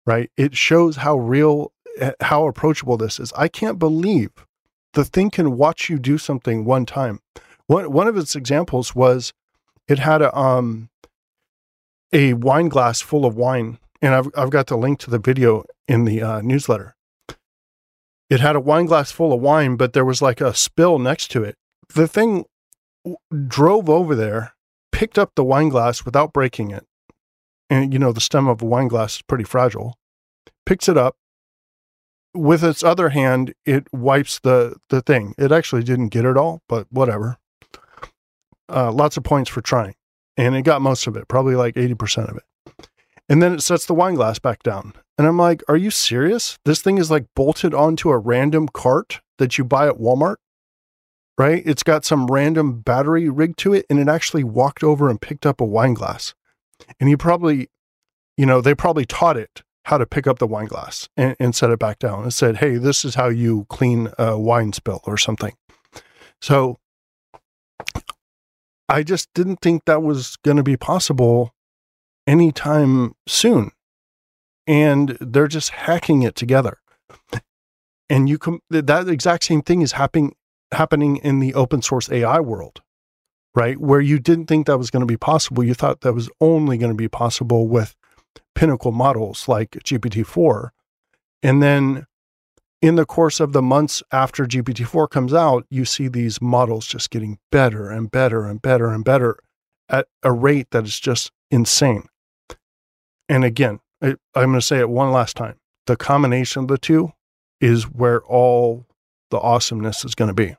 right? 0.06 0.31
It 0.37 0.56
shows 0.56 0.97
how 0.97 1.19
real, 1.19 1.73
eh, 1.99 2.12
how 2.21 2.47
approachable 2.47 2.97
this 2.97 3.19
is. 3.19 3.33
I 3.37 3.49
can't 3.49 3.79
believe 3.79 4.31
the 4.93 5.05
thing 5.05 5.31
can 5.31 5.56
watch 5.56 5.91
you 5.91 5.99
do 5.99 6.19
something 6.19 6.65
one 6.65 6.87
time. 6.87 7.20
One, 7.67 7.91
one 7.91 8.06
of 8.06 8.17
its 8.17 8.37
examples 8.37 8.94
was 8.94 9.32
it 9.89 9.99
had 9.99 10.23
a, 10.23 10.37
um, 10.39 10.89
a 12.13 12.34
wine 12.34 12.69
glass 12.69 13.01
full 13.01 13.27
of 13.27 13.37
wine. 13.37 13.79
And 14.05 14.15
I've, 14.15 14.29
I've 14.37 14.51
got 14.51 14.67
the 14.67 14.77
link 14.77 14.99
to 15.01 15.11
the 15.11 15.19
video 15.19 15.65
in 15.89 16.05
the 16.05 16.23
uh, 16.23 16.43
newsletter. 16.43 16.94
It 18.29 18.41
had 18.41 18.55
a 18.55 18.61
wine 18.61 18.84
glass 18.84 19.11
full 19.11 19.32
of 19.32 19.41
wine, 19.41 19.77
but 19.77 19.94
there 19.94 20.05
was 20.05 20.20
like 20.20 20.43
a 20.43 20.55
spill 20.55 20.99
next 20.99 21.31
to 21.31 21.43
it. 21.43 21.56
The 21.94 22.06
thing 22.06 22.44
drove 23.49 23.89
over 23.89 24.15
there 24.15 24.53
picked 24.93 25.19
up 25.19 25.32
the 25.34 25.44
wine 25.44 25.70
glass 25.70 26.05
without 26.05 26.34
breaking 26.34 26.70
it. 26.70 26.87
And, 27.70 27.94
you 27.94 27.99
know, 27.99 28.13
the 28.13 28.20
stem 28.20 28.46
of 28.46 28.61
a 28.61 28.67
wine 28.67 28.89
glass 28.89 29.17
is 29.17 29.23
pretty 29.23 29.44
fragile. 29.44 29.96
Picks 30.67 30.87
it 30.87 30.99
up. 30.99 31.17
With 32.34 32.63
its 32.63 32.84
other 32.84 33.08
hand, 33.08 33.55
it 33.65 33.87
wipes 33.91 34.39
the, 34.39 34.77
the 34.91 35.01
thing. 35.01 35.34
It 35.39 35.51
actually 35.51 35.82
didn't 35.82 36.08
get 36.08 36.27
it 36.27 36.37
all, 36.37 36.61
but 36.69 36.89
whatever. 36.91 37.39
Uh, 38.69 38.93
lots 38.93 39.17
of 39.17 39.25
points 39.25 39.49
for 39.49 39.63
trying. 39.63 39.94
And 40.37 40.55
it 40.55 40.63
got 40.63 40.82
most 40.82 41.06
of 41.06 41.17
it, 41.17 41.27
probably 41.27 41.55
like 41.55 41.77
80% 41.77 42.31
of 42.31 42.37
it. 42.37 42.43
And 43.29 43.43
then 43.43 43.55
it 43.55 43.63
sets 43.63 43.87
the 43.87 43.95
wine 43.95 44.15
glass 44.15 44.39
back 44.39 44.63
down. 44.63 44.93
And 45.17 45.27
I'm 45.27 45.39
like, 45.39 45.63
are 45.69 45.77
you 45.77 45.91
serious? 45.91 46.59
This 46.65 46.83
thing 46.83 46.99
is 46.99 47.11
like 47.11 47.27
bolted 47.35 47.73
onto 47.73 48.11
a 48.11 48.19
random 48.19 48.69
cart 48.69 49.21
that 49.39 49.57
you 49.57 49.65
buy 49.65 49.89
at 49.89 49.99
Walmart 49.99 50.37
right? 51.39 51.63
It's 51.67 51.83
got 51.83 52.05
some 52.05 52.27
random 52.27 52.81
battery 52.81 53.29
rig 53.29 53.57
to 53.59 53.75
it, 53.75 53.87
and 53.91 53.99
it 53.99 54.09
actually 54.09 54.45
walked 54.45 54.83
over 54.83 55.11
and 55.11 55.21
picked 55.21 55.47
up 55.47 55.61
a 55.61 55.65
wine 55.65 55.95
glass. 55.95 56.35
And 57.01 57.09
he 57.09 57.17
probably, 57.17 57.69
you 58.37 58.47
know, 58.47 58.61
they 58.61 58.75
probably 58.75 59.05
taught 59.05 59.37
it 59.37 59.63
how 59.87 59.99
to 59.99 60.07
pick 60.07 60.27
up 60.27 60.39
the 60.39 60.47
wine 60.47 60.67
glass 60.67 61.09
and, 61.17 61.37
and 61.39 61.55
set 61.55 61.71
it 61.71 61.79
back 61.79 61.99
down 61.99 62.23
and 62.23 62.33
said, 62.33 62.59
hey, 62.59 62.77
this 62.77 63.05
is 63.05 63.17
how 63.17 63.29
you 63.29 63.67
clean 63.69 64.09
a 64.19 64.39
wine 64.39 64.73
spill 64.73 65.01
or 65.05 65.17
something. 65.17 65.55
So 66.41 66.79
I 68.89 69.03
just 69.03 69.29
didn't 69.35 69.61
think 69.61 69.85
that 69.85 70.03
was 70.03 70.37
going 70.37 70.57
to 70.57 70.63
be 70.63 70.77
possible 70.77 71.54
anytime 72.27 73.15
soon. 73.27 73.71
And 74.67 75.17
they're 75.21 75.49
just 75.49 75.71
hacking 75.71 76.23
it 76.23 76.35
together. 76.35 76.79
And 78.09 78.29
you 78.29 78.39
come 78.39 78.61
that 78.71 79.09
exact 79.09 79.45
same 79.45 79.63
thing 79.63 79.83
is 79.83 79.93
happening 79.93 80.35
happening 80.73 81.17
in 81.19 81.39
the 81.41 81.55
open 81.55 81.83
source 81.83 82.11
AI 82.11 82.41
world, 82.41 82.83
right? 83.55 83.79
Where 83.79 84.01
you 84.01 84.19
didn't 84.19 84.47
think 84.47 84.67
that 84.67 84.79
was 84.79 84.91
going 84.91 85.01
to 85.01 85.07
be 85.07 85.17
possible. 85.17 85.65
You 85.65 85.75
thought 85.75 86.01
that 86.03 86.13
was 86.13 86.31
only 86.41 86.79
going 86.79 86.93
to 86.93 86.97
be 86.97 87.09
possible 87.09 87.69
with 87.69 87.95
pinnacle 88.55 88.93
models 88.93 89.49
like 89.49 89.71
GPT-4. 89.71 90.71
And 91.43 91.63
then 91.63 92.07
in 92.83 92.97
the 92.97 93.07
course 93.07 93.41
of 93.41 93.53
the 93.53 93.63
months 93.63 94.03
after 94.13 94.45
GPT-4 94.45 95.09
comes 95.11 95.33
out, 95.33 95.67
you 95.71 95.85
see 95.85 96.09
these 96.09 96.41
models 96.41 96.87
just 96.87 97.11
getting 97.11 97.39
better 97.51 97.91
and 97.91 98.11
better 98.11 98.45
and 98.45 98.61
better 98.61 98.91
and 98.91 99.05
better 99.05 99.39
at 99.89 100.07
a 100.23 100.33
rate 100.33 100.69
that 100.71 100.85
is 100.85 100.99
just 100.99 101.31
insane. 101.51 102.09
And 103.29 103.45
again, 103.45 103.81
I, 104.03 104.17
I'm 104.35 104.51
going 104.51 104.55
to 104.55 104.63
say 104.63 104.79
it 104.79 104.89
one 104.89 105.13
last 105.13 105.37
time. 105.37 105.57
The 105.87 105.97
combination 105.97 106.63
of 106.63 106.69
the 106.69 106.79
two 106.79 107.13
is 107.61 107.85
where 107.85 108.23
all 108.23 108.87
the 109.31 109.39
awesomeness 109.39 110.05
is 110.05 110.15
going 110.15 110.29
to 110.29 110.35
be. 110.35 110.57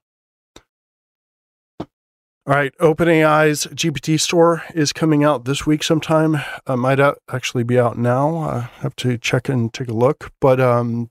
All 2.48 2.54
right, 2.54 2.72
OpenAI's 2.80 3.66
GPT 3.68 4.20
store 4.20 4.64
is 4.76 4.94
coming 4.94 5.24
out 5.24 5.46
this 5.46 5.66
week 5.66 5.82
sometime. 5.82 6.38
Uh, 6.68 6.76
might 6.78 7.00
actually 7.32 7.64
be 7.64 7.80
out 7.80 7.98
now. 7.98 8.38
I 8.38 8.60
have 8.82 8.96
to 8.98 9.18
check 9.18 9.50
and 9.50 9.74
take 9.74 9.88
a 9.88 9.94
look. 9.94 10.32
But 10.40 10.60
um, 10.60 11.10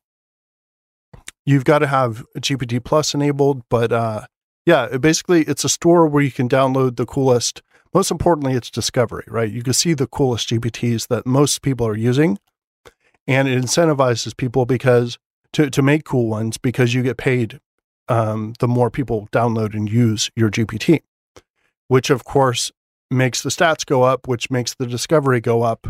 you've 1.45 1.65
got 1.65 1.81
to 1.81 1.89
have 1.89 2.25
GPT 2.39 2.85
Plus 2.85 3.15
enabled. 3.15 3.63
But 3.69 3.93
uh, 3.93 4.27
yeah, 4.67 4.97
basically, 4.97 5.43
it's 5.43 5.65
a 5.65 5.69
store 5.69 6.07
where 6.07 6.23
you 6.23 6.33
can 6.33 6.49
download 6.49 6.97
the 6.97 7.07
coolest. 7.07 7.63
Most 7.93 8.11
importantly, 8.11 8.55
it's 8.55 8.71
discovery, 8.71 9.25
right? 9.29 9.51
You 9.51 9.63
can 9.63 9.73
see 9.73 9.95
the 9.95 10.07
coolest 10.07 10.49
GPTs 10.49 11.09
that 11.09 11.27
most 11.27 11.63
people 11.63 11.87
are 11.87 11.97
using, 11.97 12.39
and 13.27 13.47
it 13.47 13.63
incentivizes 13.63 14.37
people 14.37 14.67
because 14.67 15.19
to 15.53 15.71
to 15.71 15.83
make 15.83 16.05
cool 16.05 16.29
ones 16.29 16.59
because 16.59 16.95
you 16.95 17.03
get 17.03 17.17
paid 17.17 17.61
um, 18.09 18.55
the 18.59 18.69
more 18.69 18.91
people 18.91 19.29
download 19.33 19.75
and 19.75 19.91
use 19.91 20.31
your 20.37 20.51
GPT, 20.51 21.01
which 21.89 22.11
of 22.11 22.25
course 22.25 22.73
makes 23.11 23.43
the 23.43 23.51
stats 23.51 23.87
go 23.87 24.03
up, 24.03 24.27
which 24.27 24.51
makes 24.51 24.75
the 24.75 24.87
discovery 24.87 25.41
go 25.41 25.63
up, 25.63 25.87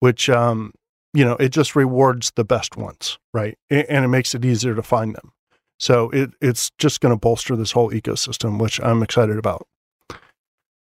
which 0.00 0.28
um, 0.28 0.72
you 1.14 1.24
know, 1.24 1.36
it 1.36 1.50
just 1.50 1.74
rewards 1.74 2.32
the 2.36 2.44
best 2.44 2.76
ones, 2.76 3.18
right? 3.32 3.58
And 3.70 4.04
it 4.04 4.08
makes 4.08 4.34
it 4.34 4.44
easier 4.44 4.74
to 4.74 4.82
find 4.82 5.14
them. 5.14 5.32
So 5.78 6.10
it, 6.10 6.30
it's 6.40 6.70
just 6.78 7.00
going 7.00 7.14
to 7.14 7.18
bolster 7.18 7.56
this 7.56 7.72
whole 7.72 7.90
ecosystem, 7.90 8.60
which 8.60 8.80
I'm 8.80 9.02
excited 9.02 9.38
about. 9.38 9.66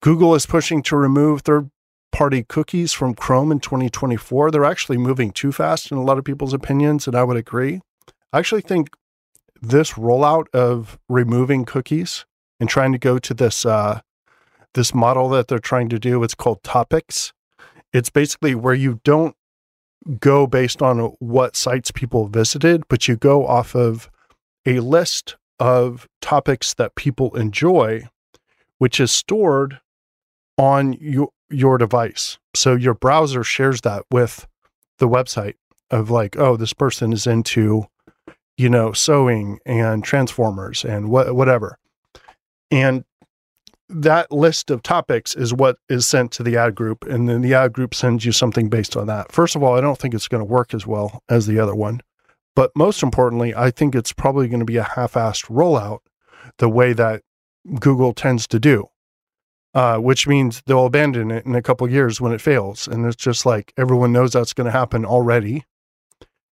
Google 0.01 0.33
is 0.33 0.45
pushing 0.47 0.81
to 0.83 0.95
remove 0.95 1.41
third 1.41 1.69
party 2.11 2.43
cookies 2.43 2.91
from 2.91 3.13
Chrome 3.13 3.51
in 3.51 3.59
2024. 3.59 4.51
They're 4.51 4.65
actually 4.65 4.97
moving 4.97 5.31
too 5.31 5.51
fast 5.51 5.91
in 5.91 5.97
a 5.97 6.03
lot 6.03 6.17
of 6.17 6.25
people's 6.25 6.53
opinions, 6.53 7.07
and 7.07 7.15
I 7.15 7.23
would 7.23 7.38
agree. 7.38 7.81
I 8.33 8.39
actually 8.39 8.61
think 8.61 8.89
this 9.61 9.91
rollout 9.91 10.47
of 10.53 10.97
removing 11.07 11.65
cookies 11.65 12.25
and 12.59 12.67
trying 12.67 12.91
to 12.91 12.97
go 12.97 13.19
to 13.19 13.33
this 13.33 13.65
uh, 13.65 14.01
this 14.73 14.93
model 14.93 15.29
that 15.29 15.47
they're 15.47 15.59
trying 15.59 15.89
to 15.89 16.00
do, 16.00 16.23
it's 16.23 16.33
called 16.33 16.63
topics. 16.63 17.33
It's 17.93 18.09
basically 18.09 18.55
where 18.55 18.73
you 18.73 19.01
don't 19.03 19.35
go 20.19 20.47
based 20.47 20.81
on 20.81 21.00
what 21.19 21.55
sites 21.55 21.91
people 21.91 22.27
visited, 22.27 22.88
but 22.88 23.07
you 23.07 23.17
go 23.17 23.45
off 23.45 23.75
of 23.75 24.09
a 24.65 24.80
list 24.80 25.36
of 25.60 26.08
topics 26.22 26.74
that 26.75 26.96
people 26.96 27.36
enjoy, 27.36 28.08
which 28.77 29.00
is 29.00 29.12
stored 29.12 29.80
on 30.58 30.94
your, 30.94 31.30
your 31.50 31.77
device. 31.77 32.38
So 32.56 32.75
your 32.75 32.94
browser 32.94 33.44
shares 33.44 33.82
that 33.82 34.03
with 34.12 34.48
the 34.98 35.08
website 35.08 35.56
of 35.89 36.10
like, 36.10 36.38
oh, 36.38 36.56
this 36.58 36.74
person 36.74 37.13
is 37.13 37.27
into, 37.27 37.86
you 38.58 38.70
know, 38.70 38.94
sewing 38.94 39.60
and 39.65 40.03
transformers 40.03 40.84
and 40.84 41.10
what 41.10 41.36
whatever. 41.36 41.77
And 42.70 43.03
that 43.89 44.32
list 44.32 44.72
of 44.72 44.82
topics 44.82 45.36
is 45.36 45.53
what 45.53 45.77
is 45.89 46.08
sent 46.08 46.32
to 46.34 46.44
the 46.44 46.56
ad 46.58 46.75
group, 46.75 47.03
and 47.03 47.27
then 47.27 47.41
the 47.41 47.53
ad 47.53 47.74
group 47.74 47.94
sends 47.94 48.25
you 48.25 48.32
something 48.32 48.70
based 48.70 48.96
on 48.96 49.08
that. 49.08 49.32
First 49.32 49.56
of 49.56 49.63
all, 49.63 49.77
I 49.77 49.82
don't 49.82 49.98
think 49.98 50.13
it's 50.13 50.30
going 50.30 50.39
to 50.39 50.46
work 50.46 50.74
as 50.74 50.88
well 50.88 51.22
as 51.27 51.46
the 51.46 51.60
other 51.60 51.75
one. 51.75 52.01
But 52.55 52.72
most 52.75 53.01
importantly, 53.01 53.55
I 53.55 53.72
think 53.72 53.96
it's 53.96 54.13
probably 54.13 54.48
going 54.48 54.60
to 54.60 54.65
be 54.65 54.77
a 54.77 54.84
half 54.84 55.13
assed 55.13 55.46
rollout 55.46 56.00
the 56.58 56.70
way 56.70 56.93
that 56.93 57.24
Google 57.79 58.13
tends 58.13 58.48
to 58.48 58.60
do, 58.60 58.88
uh, 59.74 59.98
which 59.98 60.27
means 60.27 60.62
they'll 60.65 60.86
abandon 60.86 61.31
it 61.31 61.46
in 61.46 61.55
a 61.55 61.62
couple 61.62 61.89
years 61.89 62.20
when 62.20 62.34
it 62.34 62.41
fails. 62.41 62.88
And 62.88 63.05
it's 63.05 63.15
just 63.15 63.46
like 63.46 63.74
everyone 63.77 64.12
knows 64.12 64.34
that's 64.34 64.53
going 64.53 64.65
to 64.65 64.72
happen 64.72 65.05
already. 65.05 65.65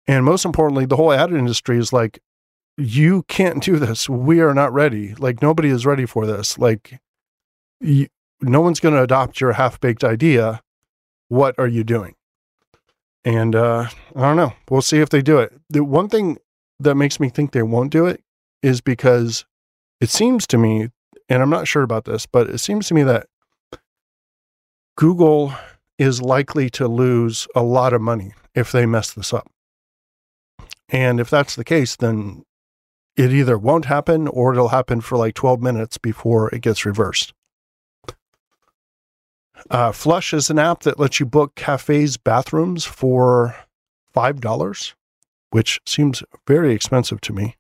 And 0.08 0.26
most 0.26 0.46
importantly, 0.46 0.86
the 0.86 0.98
whole 0.98 1.14
ad 1.14 1.32
industry 1.32 1.78
is 1.78 1.94
like, 1.94 2.20
you 2.78 3.24
can't 3.24 3.64
do 3.64 3.80
this. 3.80 4.10
We 4.10 4.42
are 4.42 4.54
not 4.54 4.74
ready. 4.74 5.16
Like, 5.16 5.42
nobody 5.42 5.70
is 5.70 5.86
ready 5.86 6.06
for 6.06 6.26
this. 6.26 6.58
Like, 6.58 7.00
no 7.80 8.62
one's 8.62 8.82
going 8.82 8.96
to 8.96 9.02
adopt 9.02 9.40
your 9.40 9.54
half 9.54 9.80
baked 9.80 10.04
idea. 10.04 10.62
What 11.30 11.56
are 11.58 11.68
you 11.68 11.84
doing? 11.84 12.16
And 13.26 13.56
uh, 13.56 13.90
I 14.16 14.22
don't 14.22 14.38
know. 14.38 14.54
We'll 14.70 14.84
see 14.84 15.00
if 15.00 15.10
they 15.10 15.22
do 15.22 15.40
it. 15.40 15.52
The 15.70 15.84
one 15.84 16.08
thing 16.08 16.38
that 16.80 16.96
makes 16.96 17.20
me 17.20 17.30
think 17.30 17.52
they 17.52 17.64
won't 17.64 17.92
do 17.92 18.06
it 18.06 18.22
is 18.62 18.82
because 18.82 19.46
it 20.00 20.10
seems 20.10 20.46
to 20.48 20.58
me, 20.58 20.90
and 21.28 21.42
I'm 21.42 21.50
not 21.50 21.68
sure 21.68 21.82
about 21.82 22.06
this, 22.06 22.28
but 22.28 22.48
it 22.48 22.60
seems 22.60 22.88
to 22.88 22.94
me 22.94 23.02
that 23.04 23.28
Google 24.96 25.54
is 25.98 26.22
likely 26.22 26.70
to 26.70 26.88
lose 26.88 27.48
a 27.56 27.64
lot 27.64 27.94
of 27.94 28.02
money 28.02 28.34
if 28.54 28.72
they 28.72 28.86
mess 28.86 29.12
this 29.12 29.34
up. 29.34 29.50
And 30.90 31.20
if 31.20 31.30
that's 31.30 31.56
the 31.56 31.64
case, 31.64 31.96
then 31.96 32.44
it 33.18 33.34
either 33.34 33.58
won't 33.58 33.86
happen 33.86 34.28
or 34.28 34.54
it'll 34.54 34.70
happen 34.70 35.02
for 35.02 35.18
like 35.18 35.34
12 35.34 35.62
minutes 35.62 35.98
before 35.98 36.54
it 36.54 36.62
gets 36.62 36.86
reversed. 36.86 37.34
Uh, 39.70 39.92
Flush 39.92 40.34
is 40.34 40.50
an 40.50 40.60
app 40.60 40.82
that 40.82 41.00
lets 41.00 41.20
you 41.20 41.26
book 41.26 41.56
cafes' 41.56 42.18
bathrooms 42.18 42.86
for 42.86 43.56
$5, 44.16 44.94
which 45.52 45.80
seems 45.86 46.24
very 46.48 46.74
expensive 46.74 47.22
to 47.22 47.34
me. 47.34 47.56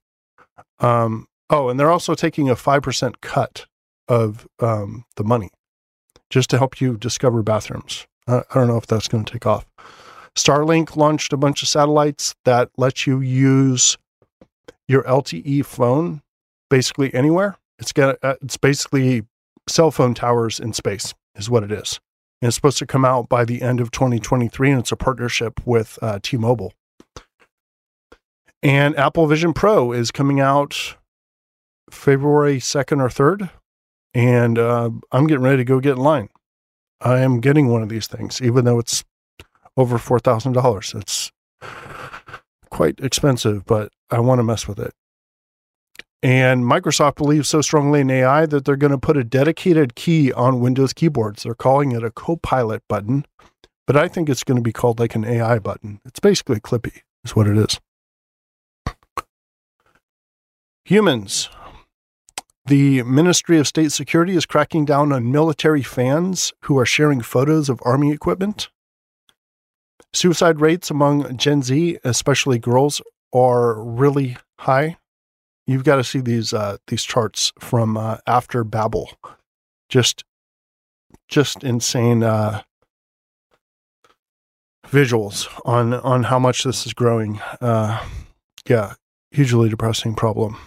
Um, 0.79 1.27
oh, 1.49 1.69
and 1.69 1.79
they're 1.79 1.91
also 1.91 2.15
taking 2.15 2.49
a 2.49 2.55
5% 2.55 3.21
cut 3.21 3.65
of 4.07 4.47
um, 4.59 5.05
the 5.15 5.23
money 5.23 5.49
just 6.29 6.49
to 6.51 6.57
help 6.57 6.79
you 6.79 6.97
discover 6.97 7.41
bathrooms. 7.43 8.05
Uh, 8.27 8.41
I 8.49 8.55
don't 8.55 8.67
know 8.67 8.77
if 8.77 8.87
that's 8.87 9.07
going 9.07 9.25
to 9.25 9.33
take 9.33 9.45
off. 9.45 9.65
Starlink 10.35 10.95
launched 10.95 11.31
a 11.33 11.37
bunch 11.37 11.61
of 11.63 11.69
satellites 11.69 12.35
that 12.43 12.69
let 12.77 13.07
you 13.07 13.21
use 13.21 13.97
your 14.87 15.03
LTE 15.03 15.65
phone 15.65 16.21
basically 16.69 17.13
anywhere. 17.13 17.57
It's 17.79 17.93
got 17.93 18.17
uh, 18.21 18.35
it's 18.41 18.57
basically 18.57 19.23
cell 19.67 19.91
phone 19.91 20.13
towers 20.13 20.59
in 20.59 20.73
space 20.73 21.13
is 21.35 21.49
what 21.49 21.63
it 21.63 21.71
is. 21.71 21.99
And 22.41 22.47
it's 22.47 22.55
supposed 22.55 22.77
to 22.79 22.85
come 22.85 23.05
out 23.05 23.29
by 23.29 23.45
the 23.45 23.61
end 23.61 23.79
of 23.79 23.91
2023, 23.91 24.71
and 24.71 24.79
it's 24.79 24.91
a 24.91 24.95
partnership 24.95 25.65
with 25.65 25.97
uh, 26.01 26.19
T 26.21 26.37
Mobile. 26.37 26.73
And 28.61 28.97
Apple 28.97 29.27
Vision 29.27 29.53
Pro 29.53 29.91
is 29.91 30.11
coming 30.11 30.39
out 30.39 30.95
February 31.91 32.57
2nd 32.57 32.99
or 32.99 33.09
3rd. 33.09 33.51
And 34.13 34.57
uh, 34.57 34.89
I'm 35.11 35.27
getting 35.27 35.43
ready 35.43 35.57
to 35.57 35.63
go 35.63 35.79
get 35.79 35.97
in 35.97 36.03
line. 36.03 36.29
I 37.01 37.19
am 37.19 37.41
getting 37.41 37.67
one 37.67 37.83
of 37.83 37.89
these 37.89 38.07
things, 38.07 38.41
even 38.41 38.65
though 38.65 38.79
it's 38.79 39.03
over 39.77 39.97
$4,000. 39.97 41.01
It's 41.01 41.31
quite 42.69 42.99
expensive, 42.99 43.65
but 43.65 43.91
I 44.09 44.19
want 44.19 44.39
to 44.39 44.43
mess 44.43 44.67
with 44.67 44.79
it. 44.79 44.93
And 46.23 46.63
Microsoft 46.63 47.15
believes 47.15 47.47
so 47.47 47.61
strongly 47.61 48.01
in 48.01 48.09
AI 48.09 48.45
that 48.47 48.65
they're 48.65 48.75
going 48.75 48.91
to 48.91 48.97
put 48.97 49.17
a 49.17 49.23
dedicated 49.23 49.95
key 49.95 50.31
on 50.33 50.59
Windows 50.59 50.93
keyboards. 50.93 51.43
They're 51.43 51.53
calling 51.53 51.91
it 51.91 52.03
a 52.03 52.09
Copilot 52.09 52.81
button, 52.87 53.25
but 53.85 53.95
I 53.95 54.07
think 54.07 54.29
it's 54.29 54.43
going 54.43 54.57
to 54.57 54.63
be 54.63 54.73
called 54.73 54.99
like 54.99 55.15
an 55.15 55.23
AI 55.25 55.59
button. 55.59 55.99
It's 56.03 56.19
basically 56.19 56.59
Clippy, 56.59 57.01
is 57.23 57.35
what 57.35 57.47
it 57.47 57.57
is. 57.57 57.79
Humans. 60.85 61.49
The 62.67 63.03
Ministry 63.03 63.59
of 63.59 63.67
State 63.67 63.91
Security 63.91 64.35
is 64.35 64.47
cracking 64.47 64.85
down 64.85 65.11
on 65.11 65.31
military 65.31 65.83
fans 65.83 66.51
who 66.61 66.79
are 66.79 66.85
sharing 66.85 67.21
photos 67.21 67.69
of 67.69 67.79
Army 67.85 68.11
equipment. 68.11 68.69
Suicide 70.13 70.61
rates 70.61 70.89
among 70.89 71.37
Gen 71.37 71.61
Z, 71.61 71.99
especially 72.03 72.57
girls, 72.57 73.01
are 73.33 73.79
really 73.83 74.37
high 74.59 74.97
you've 75.67 75.83
got 75.83 75.97
to 75.97 76.03
see 76.03 76.19
these 76.19 76.53
uh, 76.53 76.77
these 76.87 77.03
charts 77.03 77.51
from 77.59 77.97
uh, 77.97 78.17
after 78.27 78.63
Babel. 78.63 79.11
Just 79.89 80.23
just 81.27 81.63
insane 81.63 82.23
uh, 82.23 82.61
visuals 84.87 85.47
on 85.65 85.93
on 85.93 86.23
how 86.23 86.39
much 86.39 86.63
this 86.63 86.85
is 86.85 86.93
growing. 86.93 87.39
Uh, 87.61 88.03
yeah, 88.67 88.93
hugely 89.31 89.69
depressing 89.69 90.15
problem. 90.15 90.57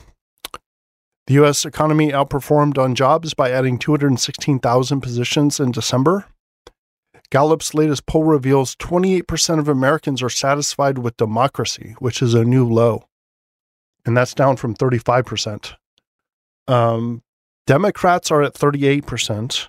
The 1.26 1.35
U.S. 1.35 1.67
economy 1.67 2.11
outperformed 2.11 2.78
on 2.78 2.95
jobs 2.95 3.35
by 3.35 3.50
adding 3.50 3.78
216,000 3.78 5.00
positions 5.02 5.61
in 5.61 5.73
December. 5.73 6.25
Gallup's 7.31 7.75
latest 7.75 8.07
poll 8.07 8.25
reveals 8.25 8.75
28% 8.76 9.59
of 9.59 9.69
Americans 9.69 10.23
are 10.23 10.31
satisfied 10.31 10.97
with 10.97 11.19
democracy, 11.19 11.95
which 11.99 12.23
is 12.23 12.33
a 12.33 12.47
new 12.47 12.67
low 12.67 13.08
and 14.07 14.17
that's 14.17 14.35
down 14.35 14.57
from 14.57 14.75
35%. 14.75 15.75
Um, 16.67 17.23
Democrats 17.67 18.31
are 18.31 18.43
at 18.43 18.55
38%. 18.55 19.69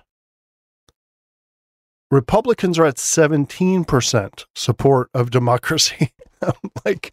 Republicans 2.10 2.78
are 2.78 2.86
at 2.86 2.96
17% 2.96 4.44
support 4.54 5.10
of 5.14 5.30
democracy. 5.30 6.12
like, 6.84 7.12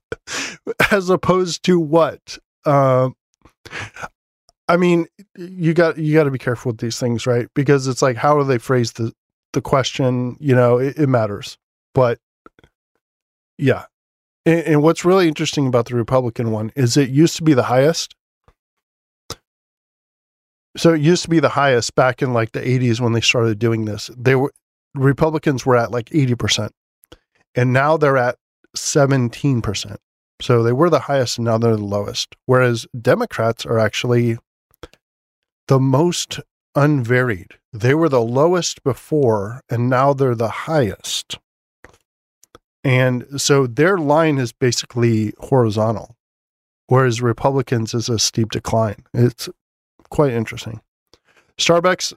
as 0.91 1.09
opposed 1.09 1.63
to 1.63 1.79
what? 1.79 2.37
Uh, 2.65 3.09
I 4.67 4.77
mean, 4.77 5.07
you 5.37 5.73
got 5.73 5.97
you 5.97 6.13
got 6.13 6.23
to 6.23 6.31
be 6.31 6.37
careful 6.37 6.71
with 6.71 6.79
these 6.79 6.99
things, 6.99 7.25
right? 7.25 7.47
Because 7.53 7.87
it's 7.87 8.01
like, 8.01 8.17
how 8.17 8.37
do 8.37 8.43
they 8.43 8.57
phrase 8.57 8.93
the 8.93 9.13
the 9.53 9.61
question? 9.61 10.35
You 10.39 10.55
know, 10.55 10.77
it, 10.77 10.97
it 10.97 11.07
matters. 11.07 11.57
But 11.93 12.19
yeah, 13.57 13.85
and, 14.47 14.61
and 14.61 14.81
what's 14.81 15.03
really 15.03 15.27
interesting 15.27 15.67
about 15.67 15.87
the 15.87 15.95
Republican 15.95 16.51
one 16.51 16.71
is 16.75 16.95
it 16.95 17.09
used 17.09 17.35
to 17.35 17.43
be 17.43 17.53
the 17.53 17.63
highest. 17.63 18.15
So 20.77 20.93
it 20.93 21.01
used 21.01 21.23
to 21.23 21.29
be 21.29 21.41
the 21.41 21.49
highest 21.49 21.95
back 21.95 22.21
in 22.21 22.33
like 22.33 22.53
the 22.53 22.61
80s 22.61 23.01
when 23.01 23.11
they 23.11 23.21
started 23.21 23.59
doing 23.59 23.85
this. 23.85 24.09
They 24.17 24.35
were 24.35 24.53
Republicans 24.95 25.65
were 25.65 25.75
at 25.75 25.91
like 25.91 26.09
80%. 26.09 26.69
And 27.55 27.73
now 27.73 27.97
they're 27.97 28.17
at 28.17 28.37
17%. 28.75 29.97
So 30.41 30.63
they 30.63 30.71
were 30.71 30.89
the 30.89 30.99
highest 31.01 31.39
and 31.39 31.45
now 31.45 31.57
they're 31.57 31.75
the 31.75 31.83
lowest. 31.83 32.35
Whereas 32.45 32.87
Democrats 32.99 33.65
are 33.65 33.79
actually 33.79 34.37
the 35.67 35.79
most 35.79 36.39
unvaried. 36.73 37.55
They 37.73 37.95
were 37.95 38.09
the 38.09 38.21
lowest 38.21 38.83
before 38.83 39.61
and 39.69 39.89
now 39.89 40.13
they're 40.13 40.35
the 40.35 40.47
highest. 40.49 41.37
And 42.87 43.25
so 43.35 43.67
their 43.67 43.97
line 43.97 44.37
is 44.37 44.53
basically 44.53 45.33
horizontal, 45.39 46.15
whereas 46.87 47.21
Republicans 47.21 47.93
is 47.93 48.07
a 48.07 48.17
steep 48.17 48.49
decline. 48.49 49.03
It's 49.13 49.49
quite 50.09 50.31
interesting. 50.31 50.79
Starbucks 51.57 52.13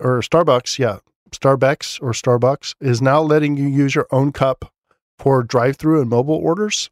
or 0.00 0.20
Starbucks, 0.20 0.80
yeah, 0.80 0.98
Starbucks 1.30 2.02
or 2.02 2.10
Starbucks 2.10 2.74
is 2.80 3.00
now 3.00 3.22
letting 3.22 3.56
you 3.56 3.68
use 3.68 3.94
your 3.94 4.08
own 4.10 4.32
cup 4.32 4.72
for 5.16 5.44
drive 5.44 5.76
through 5.76 6.00
and 6.00 6.10
mobile 6.10 6.34
orders. 6.34 6.90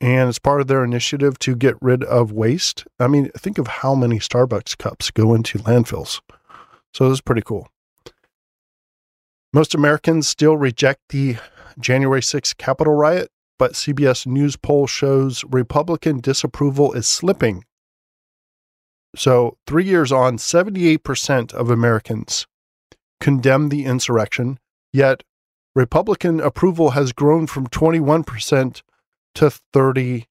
And 0.00 0.30
it's 0.30 0.38
part 0.38 0.62
of 0.62 0.68
their 0.68 0.84
initiative 0.84 1.38
to 1.40 1.54
get 1.54 1.76
rid 1.82 2.04
of 2.04 2.32
waste. 2.32 2.86
I 2.98 3.06
mean, 3.06 3.30
think 3.36 3.58
of 3.58 3.66
how 3.66 3.94
many 3.94 4.18
Starbucks 4.18 4.78
cups 4.78 5.10
go 5.10 5.34
into 5.34 5.58
landfills. 5.58 6.22
So 6.94 7.10
this 7.10 7.16
is 7.16 7.20
pretty 7.20 7.42
cool. 7.42 7.68
Most 9.52 9.74
Americans 9.74 10.26
still 10.26 10.56
reject 10.56 11.00
the 11.10 11.36
January 11.78 12.20
6th 12.20 12.56
Capitol 12.56 12.94
riot, 12.94 13.30
but 13.58 13.72
CBS 13.72 14.26
News 14.26 14.56
poll 14.56 14.86
shows 14.86 15.44
Republican 15.44 16.18
disapproval 16.18 16.92
is 16.92 17.06
slipping. 17.06 17.64
So, 19.14 19.58
three 19.66 19.84
years 19.84 20.10
on, 20.10 20.38
78% 20.38 21.52
of 21.52 21.70
Americans 21.70 22.46
condemn 23.20 23.68
the 23.68 23.84
insurrection, 23.84 24.58
yet 24.92 25.22
Republican 25.74 26.40
approval 26.40 26.90
has 26.90 27.12
grown 27.12 27.46
from 27.46 27.66
21% 27.66 28.82
to 29.34 29.52
30%. 29.74 30.26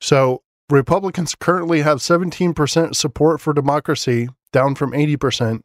So, 0.00 0.42
Republicans 0.70 1.34
currently 1.34 1.82
have 1.82 1.98
17% 1.98 2.94
support 2.94 3.40
for 3.40 3.52
democracy, 3.52 4.28
down 4.52 4.74
from 4.74 4.92
80%, 4.92 5.62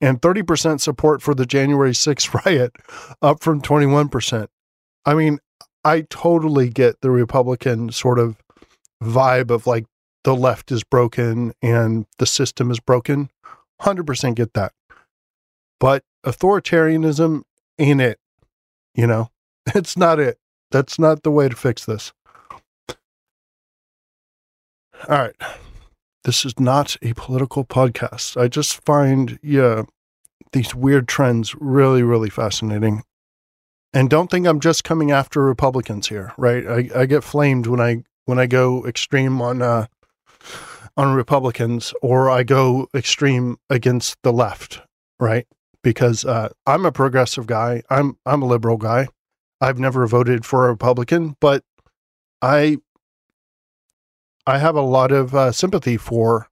and 0.00 0.20
30% 0.20 0.80
support 0.80 1.22
for 1.22 1.34
the 1.34 1.46
January 1.46 1.92
6th 1.92 2.44
riot, 2.46 2.72
up 3.20 3.42
from 3.42 3.60
21%. 3.60 4.48
I 5.04 5.14
mean, 5.14 5.38
I 5.84 6.02
totally 6.02 6.68
get 6.68 7.00
the 7.00 7.10
Republican 7.10 7.90
sort 7.90 8.18
of 8.18 8.36
vibe 9.02 9.50
of 9.50 9.66
like 9.66 9.86
the 10.24 10.34
left 10.34 10.70
is 10.70 10.84
broken 10.84 11.52
and 11.62 12.06
the 12.18 12.26
system 12.26 12.70
is 12.70 12.80
broken. 12.80 13.30
100% 13.80 14.34
get 14.34 14.52
that. 14.54 14.72
But 15.78 16.04
authoritarianism 16.24 17.42
ain't 17.78 18.00
it. 18.00 18.18
You 18.94 19.06
know, 19.06 19.30
it's 19.74 19.96
not 19.96 20.18
it. 20.18 20.38
That's 20.70 20.98
not 20.98 21.22
the 21.22 21.30
way 21.30 21.48
to 21.48 21.56
fix 21.56 21.84
this. 21.84 22.12
All 25.08 25.16
right. 25.18 25.36
This 26.24 26.44
is 26.44 26.58
not 26.60 26.96
a 27.02 27.14
political 27.14 27.64
podcast. 27.64 28.40
I 28.40 28.48
just 28.48 28.84
find, 28.84 29.38
yeah, 29.42 29.84
these 30.52 30.74
weird 30.74 31.08
trends 31.08 31.54
really, 31.54 32.02
really 32.02 32.30
fascinating. 32.30 33.02
And 33.92 34.10
don't 34.10 34.30
think 34.30 34.46
I'm 34.46 34.60
just 34.60 34.84
coming 34.84 35.10
after 35.10 35.42
Republicans 35.42 36.08
here, 36.08 36.32
right? 36.36 36.66
I, 36.66 37.00
I 37.00 37.06
get 37.06 37.24
flamed 37.24 37.66
when 37.66 37.80
I 37.80 38.04
when 38.26 38.38
I 38.38 38.46
go 38.46 38.86
extreme 38.86 39.42
on 39.42 39.62
uh, 39.62 39.86
on 40.96 41.14
Republicans 41.14 41.92
or 42.02 42.30
I 42.30 42.42
go 42.42 42.88
extreme 42.94 43.56
against 43.68 44.16
the 44.22 44.32
left, 44.32 44.82
right? 45.18 45.46
Because 45.82 46.24
uh, 46.24 46.50
I'm 46.66 46.84
a 46.84 46.92
progressive 46.92 47.46
guy. 47.46 47.82
I'm 47.90 48.16
I'm 48.26 48.42
a 48.42 48.46
liberal 48.46 48.76
guy. 48.76 49.08
I've 49.60 49.78
never 49.78 50.06
voted 50.06 50.44
for 50.46 50.66
a 50.66 50.70
Republican, 50.70 51.36
but 51.40 51.64
I 52.42 52.78
I 54.46 54.58
have 54.58 54.76
a 54.76 54.82
lot 54.82 55.12
of 55.12 55.34
uh, 55.34 55.52
sympathy 55.52 55.96
for 55.96 56.48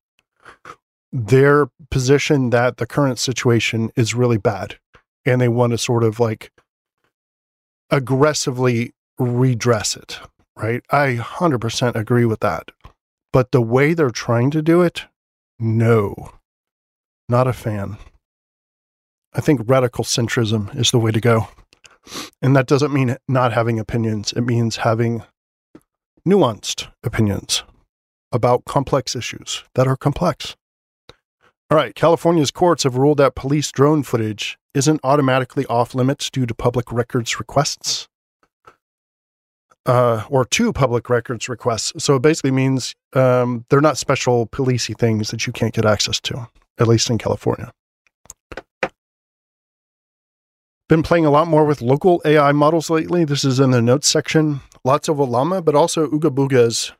their 1.12 1.68
position 1.90 2.50
that 2.50 2.76
the 2.76 2.86
current 2.86 3.18
situation 3.18 3.90
is 3.96 4.14
really 4.14 4.36
bad 4.36 4.78
and 5.24 5.40
they 5.40 5.48
want 5.48 5.72
to 5.72 5.78
sort 5.78 6.04
of 6.04 6.20
like 6.20 6.52
aggressively 7.90 8.92
redress 9.18 9.96
it, 9.96 10.20
right? 10.56 10.82
I 10.90 11.16
100% 11.20 11.94
agree 11.94 12.24
with 12.24 12.40
that. 12.40 12.70
But 13.32 13.52
the 13.52 13.62
way 13.62 13.94
they're 13.94 14.10
trying 14.10 14.50
to 14.52 14.62
do 14.62 14.82
it, 14.82 15.04
no, 15.58 16.32
not 17.28 17.46
a 17.46 17.52
fan. 17.52 17.98
I 19.34 19.40
think 19.40 19.62
radical 19.64 20.04
centrism 20.04 20.74
is 20.76 20.90
the 20.90 20.98
way 20.98 21.10
to 21.10 21.20
go. 21.20 21.48
And 22.40 22.56
that 22.56 22.66
doesn't 22.66 22.92
mean 22.92 23.16
not 23.26 23.52
having 23.52 23.78
opinions, 23.78 24.32
it 24.32 24.42
means 24.42 24.76
having 24.76 25.22
nuanced 26.26 26.90
opinions 27.02 27.62
about 28.32 28.64
complex 28.64 29.16
issues 29.16 29.64
that 29.74 29.86
are 29.86 29.96
complex. 29.96 30.56
All 31.70 31.76
right, 31.76 31.94
California's 31.94 32.50
courts 32.50 32.84
have 32.84 32.96
ruled 32.96 33.18
that 33.18 33.34
police 33.34 33.70
drone 33.70 34.02
footage 34.02 34.58
isn't 34.72 35.00
automatically 35.04 35.66
off 35.66 35.94
limits 35.94 36.30
due 36.30 36.46
to 36.46 36.54
public 36.54 36.90
records 36.90 37.38
requests. 37.38 38.08
Uh, 39.84 40.24
or 40.28 40.44
two 40.44 40.72
public 40.72 41.08
records 41.08 41.48
requests. 41.48 42.04
So 42.04 42.16
it 42.16 42.22
basically 42.22 42.50
means 42.50 42.94
um, 43.14 43.64
they're 43.70 43.80
not 43.80 43.96
special 43.96 44.46
policey 44.46 44.96
things 44.96 45.30
that 45.30 45.46
you 45.46 45.52
can't 45.52 45.72
get 45.72 45.86
access 45.86 46.20
to, 46.22 46.48
at 46.78 46.86
least 46.86 47.08
in 47.08 47.16
California. 47.16 47.72
Been 50.88 51.02
playing 51.02 51.26
a 51.26 51.30
lot 51.30 51.48
more 51.48 51.66
with 51.66 51.82
local 51.82 52.22
AI 52.24 52.52
models 52.52 52.88
lately. 52.88 53.24
This 53.24 53.44
is 53.44 53.60
in 53.60 53.72
the 53.72 53.82
notes 53.82 54.08
section. 54.08 54.60
Lots 54.84 55.08
of 55.08 55.18
Ollama, 55.18 55.62
but 55.62 55.74
also 55.74 56.06
Ooga 56.06 56.34
Boogas. 56.34 56.92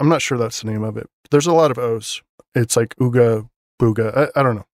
I'm 0.00 0.08
not 0.08 0.22
sure 0.22 0.38
that's 0.38 0.62
the 0.62 0.70
name 0.70 0.82
of 0.82 0.96
it. 0.96 1.06
There's 1.30 1.46
a 1.46 1.52
lot 1.52 1.70
of 1.70 1.78
O's. 1.78 2.22
It's 2.54 2.76
like 2.76 2.96
Ooga 2.96 3.48
Booga. 3.80 4.16
I, 4.16 4.40
I 4.40 4.42
don't 4.42 4.56
know. 4.56 4.66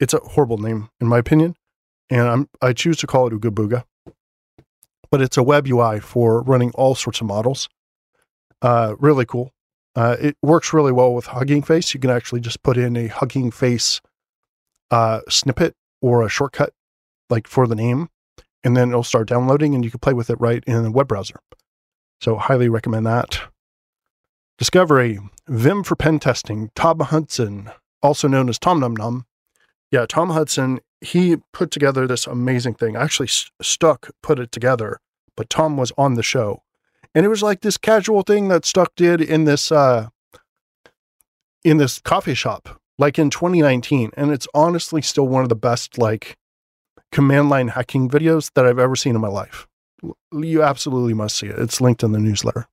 It's 0.00 0.12
a 0.12 0.18
horrible 0.18 0.58
name, 0.58 0.90
in 1.00 1.06
my 1.06 1.18
opinion. 1.18 1.54
And 2.10 2.28
I'm, 2.28 2.48
I 2.60 2.72
choose 2.72 2.96
to 2.98 3.06
call 3.06 3.28
it 3.28 3.32
Ooga 3.32 3.50
Booga. 3.50 3.84
But 5.10 5.22
it's 5.22 5.36
a 5.36 5.42
web 5.42 5.68
UI 5.68 6.00
for 6.00 6.42
running 6.42 6.72
all 6.72 6.96
sorts 6.96 7.20
of 7.20 7.28
models. 7.28 7.68
Uh, 8.60 8.96
really 8.98 9.24
cool. 9.24 9.52
Uh, 9.94 10.16
it 10.20 10.36
works 10.42 10.72
really 10.72 10.90
well 10.90 11.14
with 11.14 11.26
Hugging 11.26 11.62
Face. 11.62 11.94
You 11.94 12.00
can 12.00 12.10
actually 12.10 12.40
just 12.40 12.62
put 12.64 12.76
in 12.76 12.96
a 12.96 13.06
Hugging 13.06 13.52
Face 13.52 14.00
uh, 14.90 15.20
snippet 15.28 15.76
or 16.02 16.22
a 16.22 16.28
shortcut 16.28 16.72
like 17.30 17.46
for 17.46 17.66
the 17.66 17.76
name, 17.76 18.08
and 18.64 18.76
then 18.76 18.90
it'll 18.90 19.04
start 19.04 19.28
downloading 19.28 19.74
and 19.74 19.84
you 19.84 19.90
can 19.90 20.00
play 20.00 20.12
with 20.12 20.30
it 20.30 20.40
right 20.40 20.64
in 20.66 20.82
the 20.82 20.90
web 20.90 21.06
browser. 21.06 21.38
So 22.20 22.36
highly 22.36 22.68
recommend 22.68 23.06
that. 23.06 23.40
Discovery, 24.58 25.18
Vim 25.48 25.82
for 25.82 25.96
pen 25.96 26.20
testing, 26.20 26.70
Tom 26.74 27.00
Hudson, 27.00 27.70
also 28.02 28.28
known 28.28 28.48
as 28.48 28.58
TomNomNom. 28.58 29.24
Yeah, 29.90 30.06
Tom 30.06 30.30
Hudson, 30.30 30.80
he 31.00 31.36
put 31.52 31.70
together 31.70 32.06
this 32.06 32.26
amazing 32.26 32.74
thing. 32.74 32.96
Actually, 32.96 33.28
Stuck 33.60 34.10
put 34.22 34.38
it 34.38 34.52
together, 34.52 35.00
but 35.36 35.50
Tom 35.50 35.76
was 35.76 35.92
on 35.98 36.14
the 36.14 36.22
show. 36.22 36.62
And 37.14 37.24
it 37.24 37.28
was 37.28 37.42
like 37.42 37.60
this 37.60 37.76
casual 37.76 38.22
thing 38.22 38.48
that 38.48 38.64
Stuck 38.64 38.94
did 38.96 39.20
in 39.20 39.44
this 39.44 39.70
uh 39.70 40.08
in 41.64 41.78
this 41.78 42.00
coffee 42.00 42.34
shop, 42.34 42.80
like 42.98 43.18
in 43.18 43.30
2019. 43.30 44.10
And 44.16 44.30
it's 44.30 44.48
honestly 44.54 45.00
still 45.02 45.26
one 45.26 45.42
of 45.42 45.48
the 45.48 45.56
best 45.56 45.98
like 45.98 46.36
command 47.10 47.48
line 47.48 47.68
hacking 47.68 48.08
videos 48.08 48.50
that 48.54 48.66
I've 48.66 48.78
ever 48.78 48.96
seen 48.96 49.14
in 49.14 49.20
my 49.20 49.28
life. 49.28 49.66
You 50.32 50.62
absolutely 50.62 51.14
must 51.14 51.36
see 51.36 51.46
it. 51.46 51.58
It's 51.58 51.80
linked 51.80 52.02
in 52.02 52.12
the 52.12 52.18
newsletter. 52.18 52.66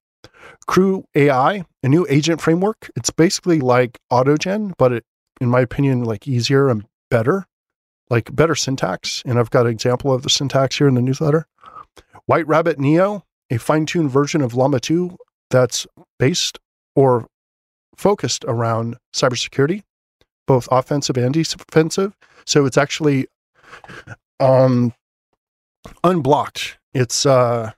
Crew 0.68 1.06
AI, 1.16 1.66
a 1.84 1.90
new 1.90 2.06
agent 2.10 2.42
framework. 2.42 2.90
It's 2.96 3.10
basically 3.10 3.60
like 3.60 4.00
AutoGen, 4.12 4.74
but 4.78 4.92
it, 4.94 5.06
in 5.40 5.50
my 5.50 5.62
opinion, 5.62 6.04
like 6.04 6.28
easier 6.28 6.70
and 6.70 6.86
better, 7.10 7.46
like 8.10 8.34
better 8.36 8.56
syntax. 8.56 9.22
And 9.26 9.40
I've 9.40 9.50
got 9.50 9.66
an 9.66 9.72
example 9.72 10.14
of 10.14 10.24
the 10.24 10.30
syntax 10.30 10.78
here 10.78 10.88
in 10.88 10.96
the 10.96 11.02
newsletter. 11.02 11.46
WhiteRabbitNeo, 12.30 13.24
a 13.50 13.58
fine 13.58 13.86
tuned 13.86 14.12
version 14.12 14.42
of 14.42 14.54
Llama 14.54 14.80
2 14.80 15.18
that's 15.50 15.86
based 16.20 16.60
or 16.96 17.28
focused 17.96 18.46
around 18.48 18.98
cybersecurity, 19.14 19.84
both 20.48 20.68
offensive 20.72 21.18
and 21.18 21.34
defensive. 21.34 22.16
So 22.46 22.66
it's 22.66 22.78
actually 22.78 23.28
um, 24.40 24.94
unblocked 26.04 26.78
It's 26.94 27.26
uh 27.26 27.72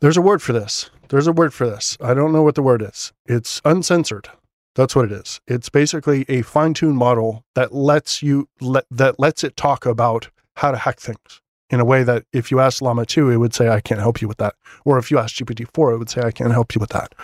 there's 0.00 0.16
a 0.16 0.22
word 0.22 0.40
for 0.40 0.52
this. 0.52 0.90
There's 1.10 1.26
a 1.26 1.32
word 1.32 1.52
for 1.52 1.68
this. 1.68 1.98
I 2.00 2.14
don't 2.14 2.32
know 2.32 2.42
what 2.42 2.54
the 2.54 2.62
word 2.62 2.82
is. 2.82 3.12
It's 3.26 3.60
uncensored. 3.64 4.28
That's 4.76 4.94
what 4.94 5.06
it 5.06 5.12
is. 5.12 5.40
It's 5.48 5.68
basically 5.68 6.24
a 6.28 6.42
fine-tuned 6.42 6.96
model 6.96 7.44
that 7.56 7.74
lets 7.74 8.22
you 8.22 8.48
let 8.60 8.84
that 8.90 9.18
lets 9.18 9.42
it 9.42 9.56
talk 9.56 9.84
about 9.84 10.30
how 10.56 10.70
to 10.70 10.78
hack 10.78 11.00
things 11.00 11.42
in 11.68 11.80
a 11.80 11.84
way 11.84 12.04
that 12.04 12.24
if 12.32 12.50
you 12.50 12.60
ask 12.60 12.80
Llama 12.80 13.06
2, 13.06 13.30
it 13.30 13.36
would 13.38 13.54
say, 13.54 13.68
I 13.68 13.80
can't 13.80 14.00
help 14.00 14.20
you 14.20 14.28
with 14.28 14.38
that. 14.38 14.54
Or 14.84 14.98
if 14.98 15.10
you 15.10 15.18
ask 15.18 15.36
GPT-4, 15.36 15.94
it 15.94 15.98
would 15.98 16.10
say, 16.10 16.22
I 16.22 16.30
can't 16.30 16.52
help 16.52 16.74
you 16.74 16.80
with 16.80 16.90
that. 16.90 17.14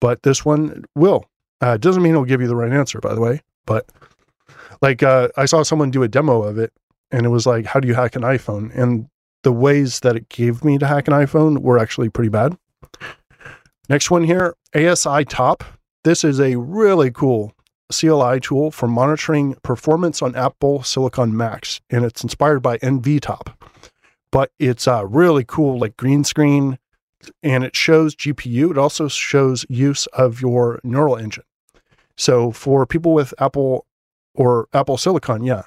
But 0.00 0.22
this 0.22 0.44
one 0.44 0.84
will. 0.94 1.24
Uh, 1.62 1.74
it 1.74 1.80
doesn't 1.80 2.02
mean 2.02 2.12
it'll 2.12 2.24
give 2.24 2.40
you 2.40 2.48
the 2.48 2.56
right 2.56 2.72
answer, 2.72 3.00
by 3.00 3.14
the 3.14 3.20
way. 3.20 3.40
But 3.66 3.88
like 4.82 5.02
uh, 5.02 5.28
I 5.36 5.46
saw 5.46 5.62
someone 5.62 5.90
do 5.90 6.02
a 6.02 6.08
demo 6.08 6.42
of 6.42 6.58
it 6.58 6.72
and 7.10 7.24
it 7.24 7.30
was 7.30 7.46
like, 7.46 7.66
how 7.66 7.80
do 7.80 7.88
you 7.88 7.94
hack 7.94 8.16
an 8.16 8.22
iPhone? 8.22 8.74
And 8.76 9.08
the 9.42 9.52
ways 9.52 10.00
that 10.00 10.16
it 10.16 10.28
gave 10.28 10.64
me 10.64 10.78
to 10.78 10.86
hack 10.86 11.08
an 11.08 11.14
iPhone 11.14 11.58
were 11.58 11.78
actually 11.78 12.08
pretty 12.08 12.28
bad. 12.28 12.56
Next 13.88 14.10
one 14.10 14.24
here, 14.24 14.54
asitop. 14.74 15.62
This 16.04 16.24
is 16.24 16.40
a 16.40 16.56
really 16.56 17.10
cool 17.10 17.52
CLI 17.92 18.40
tool 18.40 18.70
for 18.70 18.88
monitoring 18.88 19.56
performance 19.62 20.22
on 20.22 20.34
Apple 20.34 20.82
Silicon 20.82 21.36
Macs, 21.36 21.80
and 21.90 22.04
it's 22.04 22.22
inspired 22.22 22.60
by 22.60 22.78
NVTop. 22.78 23.54
But 24.32 24.50
it's 24.58 24.86
a 24.86 25.06
really 25.06 25.44
cool, 25.46 25.78
like 25.78 25.96
green 25.96 26.24
screen, 26.24 26.78
and 27.42 27.62
it 27.62 27.76
shows 27.76 28.16
GPU. 28.16 28.70
It 28.70 28.78
also 28.78 29.08
shows 29.08 29.64
use 29.68 30.06
of 30.08 30.40
your 30.40 30.80
neural 30.82 31.16
engine. 31.16 31.44
So 32.16 32.50
for 32.50 32.86
people 32.86 33.12
with 33.12 33.34
Apple 33.38 33.86
or 34.34 34.68
Apple 34.72 34.96
Silicon, 34.96 35.44
yeah, 35.44 35.62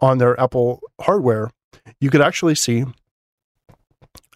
on 0.00 0.18
their 0.18 0.38
Apple 0.40 0.80
hardware, 1.00 1.50
you 2.00 2.10
could 2.10 2.20
actually 2.20 2.54
see 2.54 2.84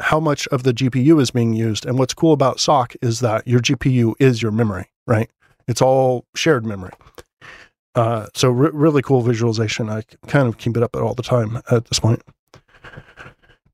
how 0.00 0.20
much 0.20 0.46
of 0.48 0.62
the 0.62 0.72
GPU 0.72 1.20
is 1.20 1.30
being 1.30 1.52
used. 1.52 1.86
And 1.86 1.98
what's 1.98 2.14
cool 2.14 2.32
about 2.32 2.60
SOC 2.60 2.94
is 3.02 3.20
that 3.20 3.46
your 3.46 3.60
GPU 3.60 4.14
is 4.18 4.42
your 4.42 4.52
memory, 4.52 4.86
right? 5.06 5.30
It's 5.68 5.82
all 5.82 6.24
shared 6.34 6.64
memory. 6.64 6.92
Uh, 7.94 8.26
so 8.34 8.50
re- 8.50 8.70
really 8.72 9.02
cool 9.02 9.20
visualization. 9.20 9.88
I 9.88 10.02
kind 10.26 10.48
of 10.48 10.58
keep 10.58 10.76
it 10.76 10.82
up 10.82 10.96
all 10.96 11.14
the 11.14 11.22
time 11.22 11.60
at 11.70 11.86
this 11.86 11.98
point. 11.98 12.22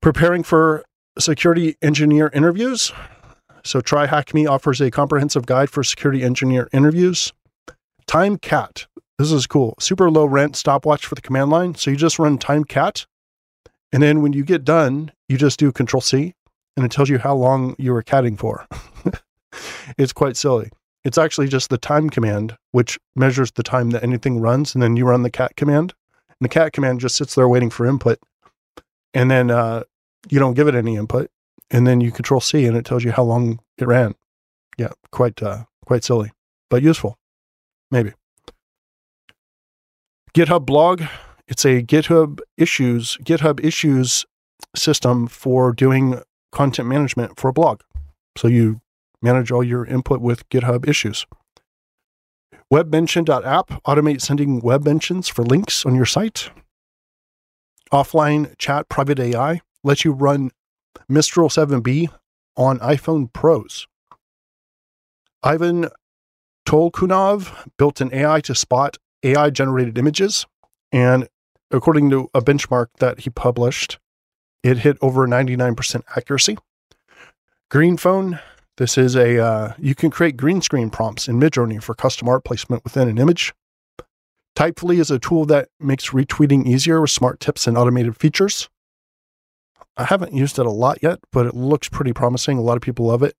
Preparing 0.01 0.43
for 0.43 0.83
security 1.19 1.75
engineer 1.81 2.29
interviews. 2.33 2.91
So 3.63 3.81
TryHackMe 3.81 4.49
offers 4.49 4.79
a 4.81 4.91
comprehensive 4.91 5.45
guide 5.45 5.69
for 5.69 5.83
security 5.83 6.23
engineer 6.23 6.69
interviews. 6.71 7.33
TimeCat. 8.07 8.87
This 9.17 9.31
is 9.31 9.47
cool. 9.47 9.75
Super 9.79 10.09
low 10.09 10.25
rent 10.25 10.55
stopwatch 10.55 11.05
for 11.05 11.15
the 11.15 11.21
command 11.21 11.49
line. 11.49 11.75
So 11.75 11.91
you 11.91 11.97
just 11.97 12.19
run 12.19 12.37
TimeCat 12.37 13.05
and 13.91 14.03
then 14.03 14.21
when 14.21 14.33
you 14.33 14.43
get 14.43 14.63
done, 14.63 15.11
you 15.29 15.37
just 15.37 15.59
do 15.59 15.71
Control 15.71 16.01
C 16.01 16.33
and 16.75 16.85
it 16.85 16.91
tells 16.91 17.09
you 17.09 17.17
how 17.17 17.35
long 17.35 17.75
you 17.77 17.93
were 17.93 18.03
catting 18.03 18.37
for. 18.37 18.67
it's 19.97 20.13
quite 20.13 20.37
silly. 20.37 20.69
It's 21.03 21.17
actually 21.17 21.47
just 21.47 21.69
the 21.69 21.77
time 21.77 22.09
command, 22.09 22.57
which 22.71 22.99
measures 23.15 23.51
the 23.51 23.63
time 23.63 23.91
that 23.91 24.03
anything 24.03 24.39
runs. 24.39 24.75
And 24.75 24.83
then 24.83 24.97
you 24.97 25.05
run 25.05 25.23
the 25.23 25.31
cat 25.31 25.55
command. 25.55 25.93
And 26.27 26.45
the 26.45 26.49
cat 26.49 26.73
command 26.73 26.99
just 26.99 27.15
sits 27.15 27.35
there 27.35 27.47
waiting 27.47 27.69
for 27.69 27.85
input. 27.85 28.19
And 29.13 29.31
then 29.31 29.49
uh, 29.49 29.83
you 30.29 30.39
don't 30.39 30.53
give 30.53 30.67
it 30.67 30.75
any 30.75 30.97
input. 30.97 31.31
And 31.71 31.87
then 31.87 32.01
you 32.01 32.11
Control 32.11 32.41
C 32.41 32.65
and 32.65 32.77
it 32.77 32.85
tells 32.85 33.03
you 33.03 33.11
how 33.11 33.23
long 33.23 33.59
it 33.77 33.87
ran. 33.87 34.15
Yeah, 34.77 34.91
quite 35.11 35.41
uh, 35.41 35.63
quite 35.85 36.03
silly, 36.03 36.31
but 36.69 36.83
useful. 36.83 37.17
Maybe. 37.89 38.13
GitHub 40.33 40.65
blog 40.65 41.03
it's 41.47 41.65
a 41.65 41.81
GitHub 41.81 42.39
issues, 42.57 43.17
GitHub 43.23 43.63
issues 43.63 44.25
system 44.75 45.27
for 45.27 45.71
doing 45.71 46.21
content 46.51 46.87
management 46.87 47.39
for 47.39 47.49
a 47.49 47.53
blog. 47.53 47.81
So 48.37 48.47
you 48.47 48.81
manage 49.21 49.51
all 49.51 49.63
your 49.63 49.85
input 49.85 50.21
with 50.21 50.47
GitHub 50.49 50.87
issues. 50.87 51.25
Webmention.app, 52.71 53.83
automate 53.85 54.21
sending 54.21 54.59
web 54.59 54.83
mentions 54.83 55.29
for 55.29 55.43
links 55.43 55.85
on 55.85 55.95
your 55.95 56.05
site. 56.05 56.49
Offline 57.93 58.57
chat 58.57 58.89
private 58.89 59.19
AI 59.19 59.61
lets 59.83 60.03
you 60.03 60.11
run 60.11 60.51
Mistral 61.07 61.47
7B 61.47 62.09
on 62.57 62.79
iPhone 62.79 63.31
Pros. 63.31 63.87
Ivan 65.43 65.87
Tolkunov 66.67 67.69
built 67.77 68.01
an 68.01 68.13
AI 68.13 68.41
to 68.41 68.53
spot 68.53 68.97
AI 69.23 69.49
generated 69.49 69.97
images, 69.97 70.45
and 70.91 71.29
according 71.71 72.09
to 72.11 72.29
a 72.33 72.41
benchmark 72.41 72.87
that 72.99 73.21
he 73.21 73.29
published, 73.29 73.99
it 74.63 74.79
hit 74.79 74.97
over 75.01 75.27
99% 75.27 76.03
accuracy. 76.15 76.57
Green 77.69 77.97
Phone, 77.97 78.39
this 78.77 78.97
is 78.97 79.15
a, 79.15 79.39
uh, 79.39 79.73
you 79.77 79.95
can 79.95 80.09
create 80.09 80.37
green 80.37 80.61
screen 80.61 80.89
prompts 80.89 81.27
in 81.27 81.39
Midjourney 81.39 81.81
for 81.81 81.93
custom 81.93 82.29
art 82.29 82.43
placement 82.43 82.83
within 82.83 83.09
an 83.09 83.17
image. 83.17 83.53
Typefully 84.55 84.99
is 84.99 85.11
a 85.11 85.19
tool 85.19 85.45
that 85.45 85.69
makes 85.79 86.09
retweeting 86.09 86.65
easier 86.65 86.99
with 87.01 87.11
smart 87.11 87.39
tips 87.39 87.67
and 87.67 87.77
automated 87.77 88.17
features. 88.17 88.69
I 89.95 90.05
haven't 90.05 90.33
used 90.33 90.59
it 90.59 90.65
a 90.65 90.71
lot 90.71 90.99
yet, 91.01 91.19
but 91.31 91.45
it 91.45 91.55
looks 91.55 91.89
pretty 91.89 92.13
promising. 92.13 92.57
A 92.57 92.61
lot 92.61 92.77
of 92.77 92.81
people 92.81 93.05
love 93.05 93.23
it. 93.23 93.35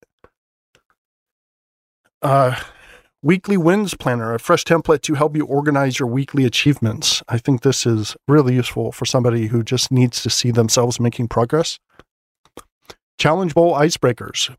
Uh, 2.21 2.57
Weekly 3.29 3.59
Wins 3.59 3.93
Planner, 3.93 4.33
a 4.33 4.38
fresh 4.38 4.64
template 4.64 5.03
to 5.03 5.12
help 5.12 5.37
you 5.37 5.45
organize 5.45 5.99
your 5.99 6.09
weekly 6.09 6.47
achievements. 6.47 7.23
I 7.29 7.37
think 7.37 7.61
this 7.61 7.85
is 7.85 8.17
really 8.27 8.55
useful 8.55 8.91
for 8.91 9.05
somebody 9.05 9.49
who 9.49 9.62
just 9.62 9.93
needs 9.93 10.23
to 10.23 10.31
see 10.31 10.51
themselves 10.51 10.99
making 10.99 11.29
progress. 11.29 11.79
Challenge 13.19 13.53
Bowl 13.53 13.75
Icebreakers. 13.75 14.57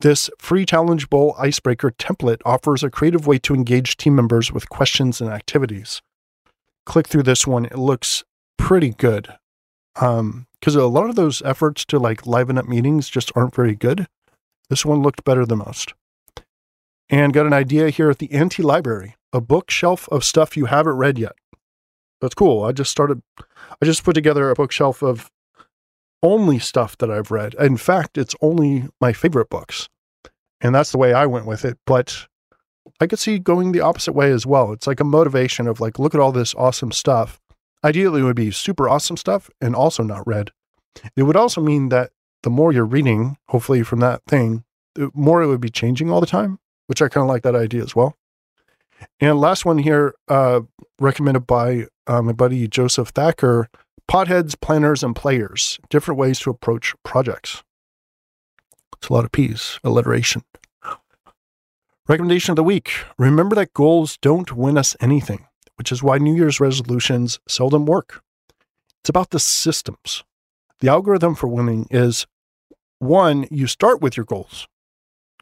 This 0.00 0.30
free 0.38 0.64
Challenge 0.64 1.10
Bowl 1.10 1.36
Icebreaker 1.38 1.90
template 1.90 2.40
offers 2.46 2.82
a 2.82 2.88
creative 2.88 3.26
way 3.26 3.38
to 3.40 3.52
engage 3.52 3.98
team 3.98 4.16
members 4.16 4.50
with 4.50 4.70
questions 4.70 5.20
and 5.20 5.28
activities. 5.28 6.00
Click 6.86 7.06
through 7.06 7.24
this 7.24 7.46
one, 7.46 7.66
it 7.66 7.76
looks 7.76 8.24
pretty 8.56 8.94
good. 8.94 9.34
Um, 10.00 10.46
because 10.58 10.76
a 10.76 10.86
lot 10.86 11.10
of 11.10 11.16
those 11.16 11.42
efforts 11.42 11.84
to 11.84 11.98
like 11.98 12.26
liven 12.26 12.56
up 12.56 12.66
meetings 12.66 13.10
just 13.10 13.30
aren't 13.36 13.54
very 13.54 13.74
good. 13.74 14.06
This 14.70 14.82
one 14.82 15.02
looked 15.02 15.24
better 15.24 15.44
than 15.44 15.58
most 15.58 15.92
and 17.12 17.34
got 17.34 17.46
an 17.46 17.52
idea 17.52 17.90
here 17.90 18.08
at 18.10 18.18
the 18.18 18.32
Anti 18.32 18.62
Library, 18.62 19.16
a 19.34 19.40
bookshelf 19.40 20.08
of 20.08 20.24
stuff 20.24 20.56
you 20.56 20.64
haven't 20.64 20.96
read 20.96 21.18
yet. 21.18 21.34
That's 22.22 22.34
cool. 22.34 22.64
I 22.64 22.72
just 22.72 22.90
started, 22.90 23.22
I 23.38 23.84
just 23.84 24.02
put 24.02 24.14
together 24.14 24.48
a 24.48 24.54
bookshelf 24.54 25.02
of 25.02 25.30
only 26.22 26.58
stuff 26.58 26.96
that 26.98 27.10
I've 27.10 27.30
read. 27.30 27.54
In 27.54 27.76
fact, 27.76 28.16
it's 28.16 28.34
only 28.40 28.88
my 28.98 29.12
favorite 29.12 29.50
books. 29.50 29.90
And 30.62 30.74
that's 30.74 30.90
the 30.90 30.98
way 30.98 31.12
I 31.12 31.26
went 31.26 31.46
with 31.46 31.64
it. 31.64 31.78
But 31.84 32.28
I 32.98 33.06
could 33.06 33.18
see 33.18 33.38
going 33.38 33.72
the 33.72 33.80
opposite 33.80 34.14
way 34.14 34.30
as 34.30 34.46
well. 34.46 34.72
It's 34.72 34.86
like 34.86 35.00
a 35.00 35.04
motivation 35.04 35.68
of 35.68 35.80
like, 35.80 35.98
look 35.98 36.14
at 36.14 36.20
all 36.20 36.32
this 36.32 36.54
awesome 36.54 36.92
stuff. 36.92 37.40
Ideally, 37.84 38.22
it 38.22 38.24
would 38.24 38.36
be 38.36 38.52
super 38.52 38.88
awesome 38.88 39.18
stuff 39.18 39.50
and 39.60 39.74
also 39.74 40.02
not 40.02 40.26
read. 40.26 40.52
It 41.16 41.24
would 41.24 41.36
also 41.36 41.60
mean 41.60 41.90
that 41.90 42.10
the 42.42 42.50
more 42.50 42.72
you're 42.72 42.86
reading, 42.86 43.36
hopefully 43.48 43.82
from 43.82 44.00
that 44.00 44.22
thing, 44.26 44.64
the 44.94 45.10
more 45.12 45.42
it 45.42 45.48
would 45.48 45.60
be 45.60 45.70
changing 45.70 46.10
all 46.10 46.20
the 46.20 46.26
time 46.26 46.58
which 46.92 47.00
I 47.00 47.08
kind 47.08 47.24
of 47.24 47.28
like 47.28 47.42
that 47.44 47.56
idea 47.56 47.82
as 47.82 47.96
well. 47.96 48.18
And 49.18 49.40
last 49.40 49.64
one 49.64 49.78
here, 49.78 50.14
uh, 50.28 50.60
recommended 51.00 51.46
by 51.46 51.86
uh, 52.06 52.20
my 52.20 52.32
buddy 52.32 52.68
Joseph 52.68 53.08
Thacker 53.08 53.70
Potheads, 54.06 54.60
Planners, 54.60 55.02
and 55.02 55.16
Players 55.16 55.80
Different 55.88 56.20
Ways 56.20 56.38
to 56.40 56.50
Approach 56.50 56.94
Projects. 57.02 57.62
It's 58.98 59.08
a 59.08 59.12
lot 59.14 59.24
of 59.24 59.32
P's, 59.32 59.80
alliteration. 59.82 60.44
Recommendation 62.06 62.52
of 62.52 62.56
the 62.56 62.62
week 62.62 62.92
Remember 63.16 63.56
that 63.56 63.72
goals 63.72 64.18
don't 64.18 64.52
win 64.52 64.76
us 64.76 64.94
anything, 65.00 65.46
which 65.76 65.90
is 65.90 66.02
why 66.02 66.18
New 66.18 66.36
Year's 66.36 66.60
resolutions 66.60 67.40
seldom 67.48 67.86
work. 67.86 68.22
It's 69.00 69.08
about 69.08 69.30
the 69.30 69.40
systems. 69.40 70.24
The 70.80 70.90
algorithm 70.90 71.36
for 71.36 71.46
winning 71.46 71.86
is 71.90 72.26
one, 72.98 73.48
you 73.50 73.66
start 73.66 74.02
with 74.02 74.14
your 74.14 74.26
goals. 74.26 74.68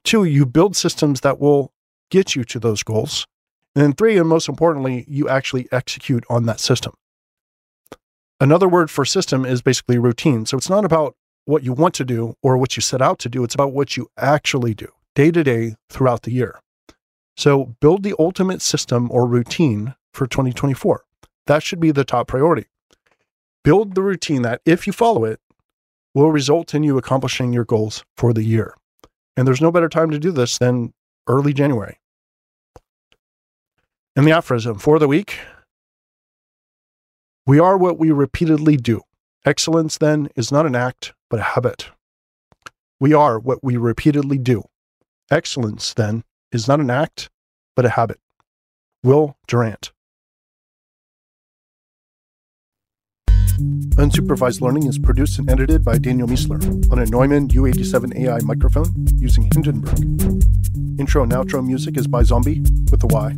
Two, 0.04 0.24
you 0.24 0.46
build 0.46 0.76
systems 0.76 1.20
that 1.20 1.38
will 1.38 1.72
get 2.10 2.34
you 2.34 2.44
to 2.44 2.58
those 2.58 2.82
goals. 2.82 3.26
And 3.74 3.84
then 3.84 3.92
three, 3.92 4.18
and 4.18 4.28
most 4.28 4.48
importantly, 4.48 5.04
you 5.06 5.28
actually 5.28 5.68
execute 5.70 6.24
on 6.28 6.46
that 6.46 6.60
system. 6.60 6.94
Another 8.40 8.68
word 8.68 8.90
for 8.90 9.04
system 9.04 9.44
is 9.44 9.62
basically 9.62 9.98
routine. 9.98 10.46
So 10.46 10.56
it's 10.56 10.70
not 10.70 10.84
about 10.84 11.14
what 11.44 11.62
you 11.62 11.72
want 11.72 11.94
to 11.94 12.04
do 12.04 12.34
or 12.42 12.56
what 12.56 12.76
you 12.76 12.80
set 12.80 13.02
out 13.02 13.18
to 13.20 13.28
do, 13.28 13.44
it's 13.44 13.54
about 13.54 13.72
what 13.72 13.96
you 13.96 14.08
actually 14.16 14.74
do 14.74 14.88
day 15.14 15.30
to 15.30 15.42
day 15.42 15.74
throughout 15.88 16.22
the 16.22 16.32
year. 16.32 16.60
So 17.36 17.76
build 17.80 18.02
the 18.02 18.14
ultimate 18.18 18.62
system 18.62 19.10
or 19.10 19.26
routine 19.26 19.94
for 20.12 20.26
2024. 20.26 21.04
That 21.46 21.62
should 21.62 21.80
be 21.80 21.90
the 21.90 22.04
top 22.04 22.28
priority. 22.28 22.66
Build 23.64 23.94
the 23.94 24.02
routine 24.02 24.42
that, 24.42 24.60
if 24.64 24.86
you 24.86 24.92
follow 24.92 25.24
it, 25.24 25.40
will 26.14 26.30
result 26.30 26.74
in 26.74 26.82
you 26.82 26.96
accomplishing 26.96 27.52
your 27.52 27.64
goals 27.64 28.04
for 28.16 28.32
the 28.32 28.42
year. 28.42 28.74
And 29.36 29.46
there's 29.46 29.60
no 29.60 29.72
better 29.72 29.88
time 29.88 30.10
to 30.10 30.18
do 30.18 30.30
this 30.32 30.58
than 30.58 30.92
early 31.26 31.52
January. 31.52 31.98
And 34.16 34.26
the 34.26 34.32
aphorism 34.32 34.78
for 34.78 34.98
the 34.98 35.08
week 35.08 35.38
we 37.46 37.58
are 37.58 37.76
what 37.76 37.98
we 37.98 38.10
repeatedly 38.10 38.76
do. 38.76 39.00
Excellence, 39.44 39.98
then, 39.98 40.28
is 40.36 40.52
not 40.52 40.66
an 40.66 40.76
act, 40.76 41.14
but 41.28 41.40
a 41.40 41.42
habit. 41.42 41.90
We 43.00 43.14
are 43.14 43.38
what 43.38 43.64
we 43.64 43.76
repeatedly 43.76 44.38
do. 44.38 44.64
Excellence, 45.30 45.94
then, 45.94 46.22
is 46.52 46.68
not 46.68 46.80
an 46.80 46.90
act, 46.90 47.30
but 47.74 47.86
a 47.86 47.90
habit. 47.90 48.20
Will 49.02 49.36
Durant. 49.48 49.90
Unsupervised 53.96 54.60
Learning 54.62 54.86
is 54.86 54.98
produced 54.98 55.38
and 55.38 55.50
edited 55.50 55.84
by 55.84 55.98
Daniel 55.98 56.26
Miessler 56.26 56.62
on 56.90 56.98
a 56.98 57.06
Neumann 57.06 57.48
U87 57.48 58.16
AI 58.16 58.38
microphone 58.42 58.86
using 59.18 59.50
Hindenburg. 59.52 59.98
Intro 60.98 61.22
and 61.22 61.32
outro 61.32 61.64
music 61.64 61.98
is 61.98 62.06
by 62.06 62.22
Zombie 62.22 62.60
with 62.90 63.02
a 63.04 63.06
Y. 63.08 63.30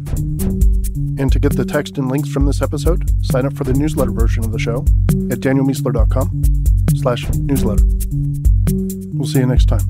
And 1.18 1.32
to 1.32 1.40
get 1.40 1.56
the 1.56 1.64
text 1.64 1.98
and 1.98 2.08
links 2.08 2.28
from 2.28 2.46
this 2.46 2.62
episode, 2.62 3.10
sign 3.24 3.46
up 3.46 3.54
for 3.54 3.64
the 3.64 3.72
newsletter 3.72 4.12
version 4.12 4.44
of 4.44 4.52
the 4.52 4.58
show 4.58 4.78
at 5.30 5.40
danielmiessler.com 5.40 6.42
slash 6.96 7.28
newsletter. 7.34 7.84
We'll 9.12 9.28
see 9.28 9.40
you 9.40 9.46
next 9.46 9.66
time. 9.66 9.80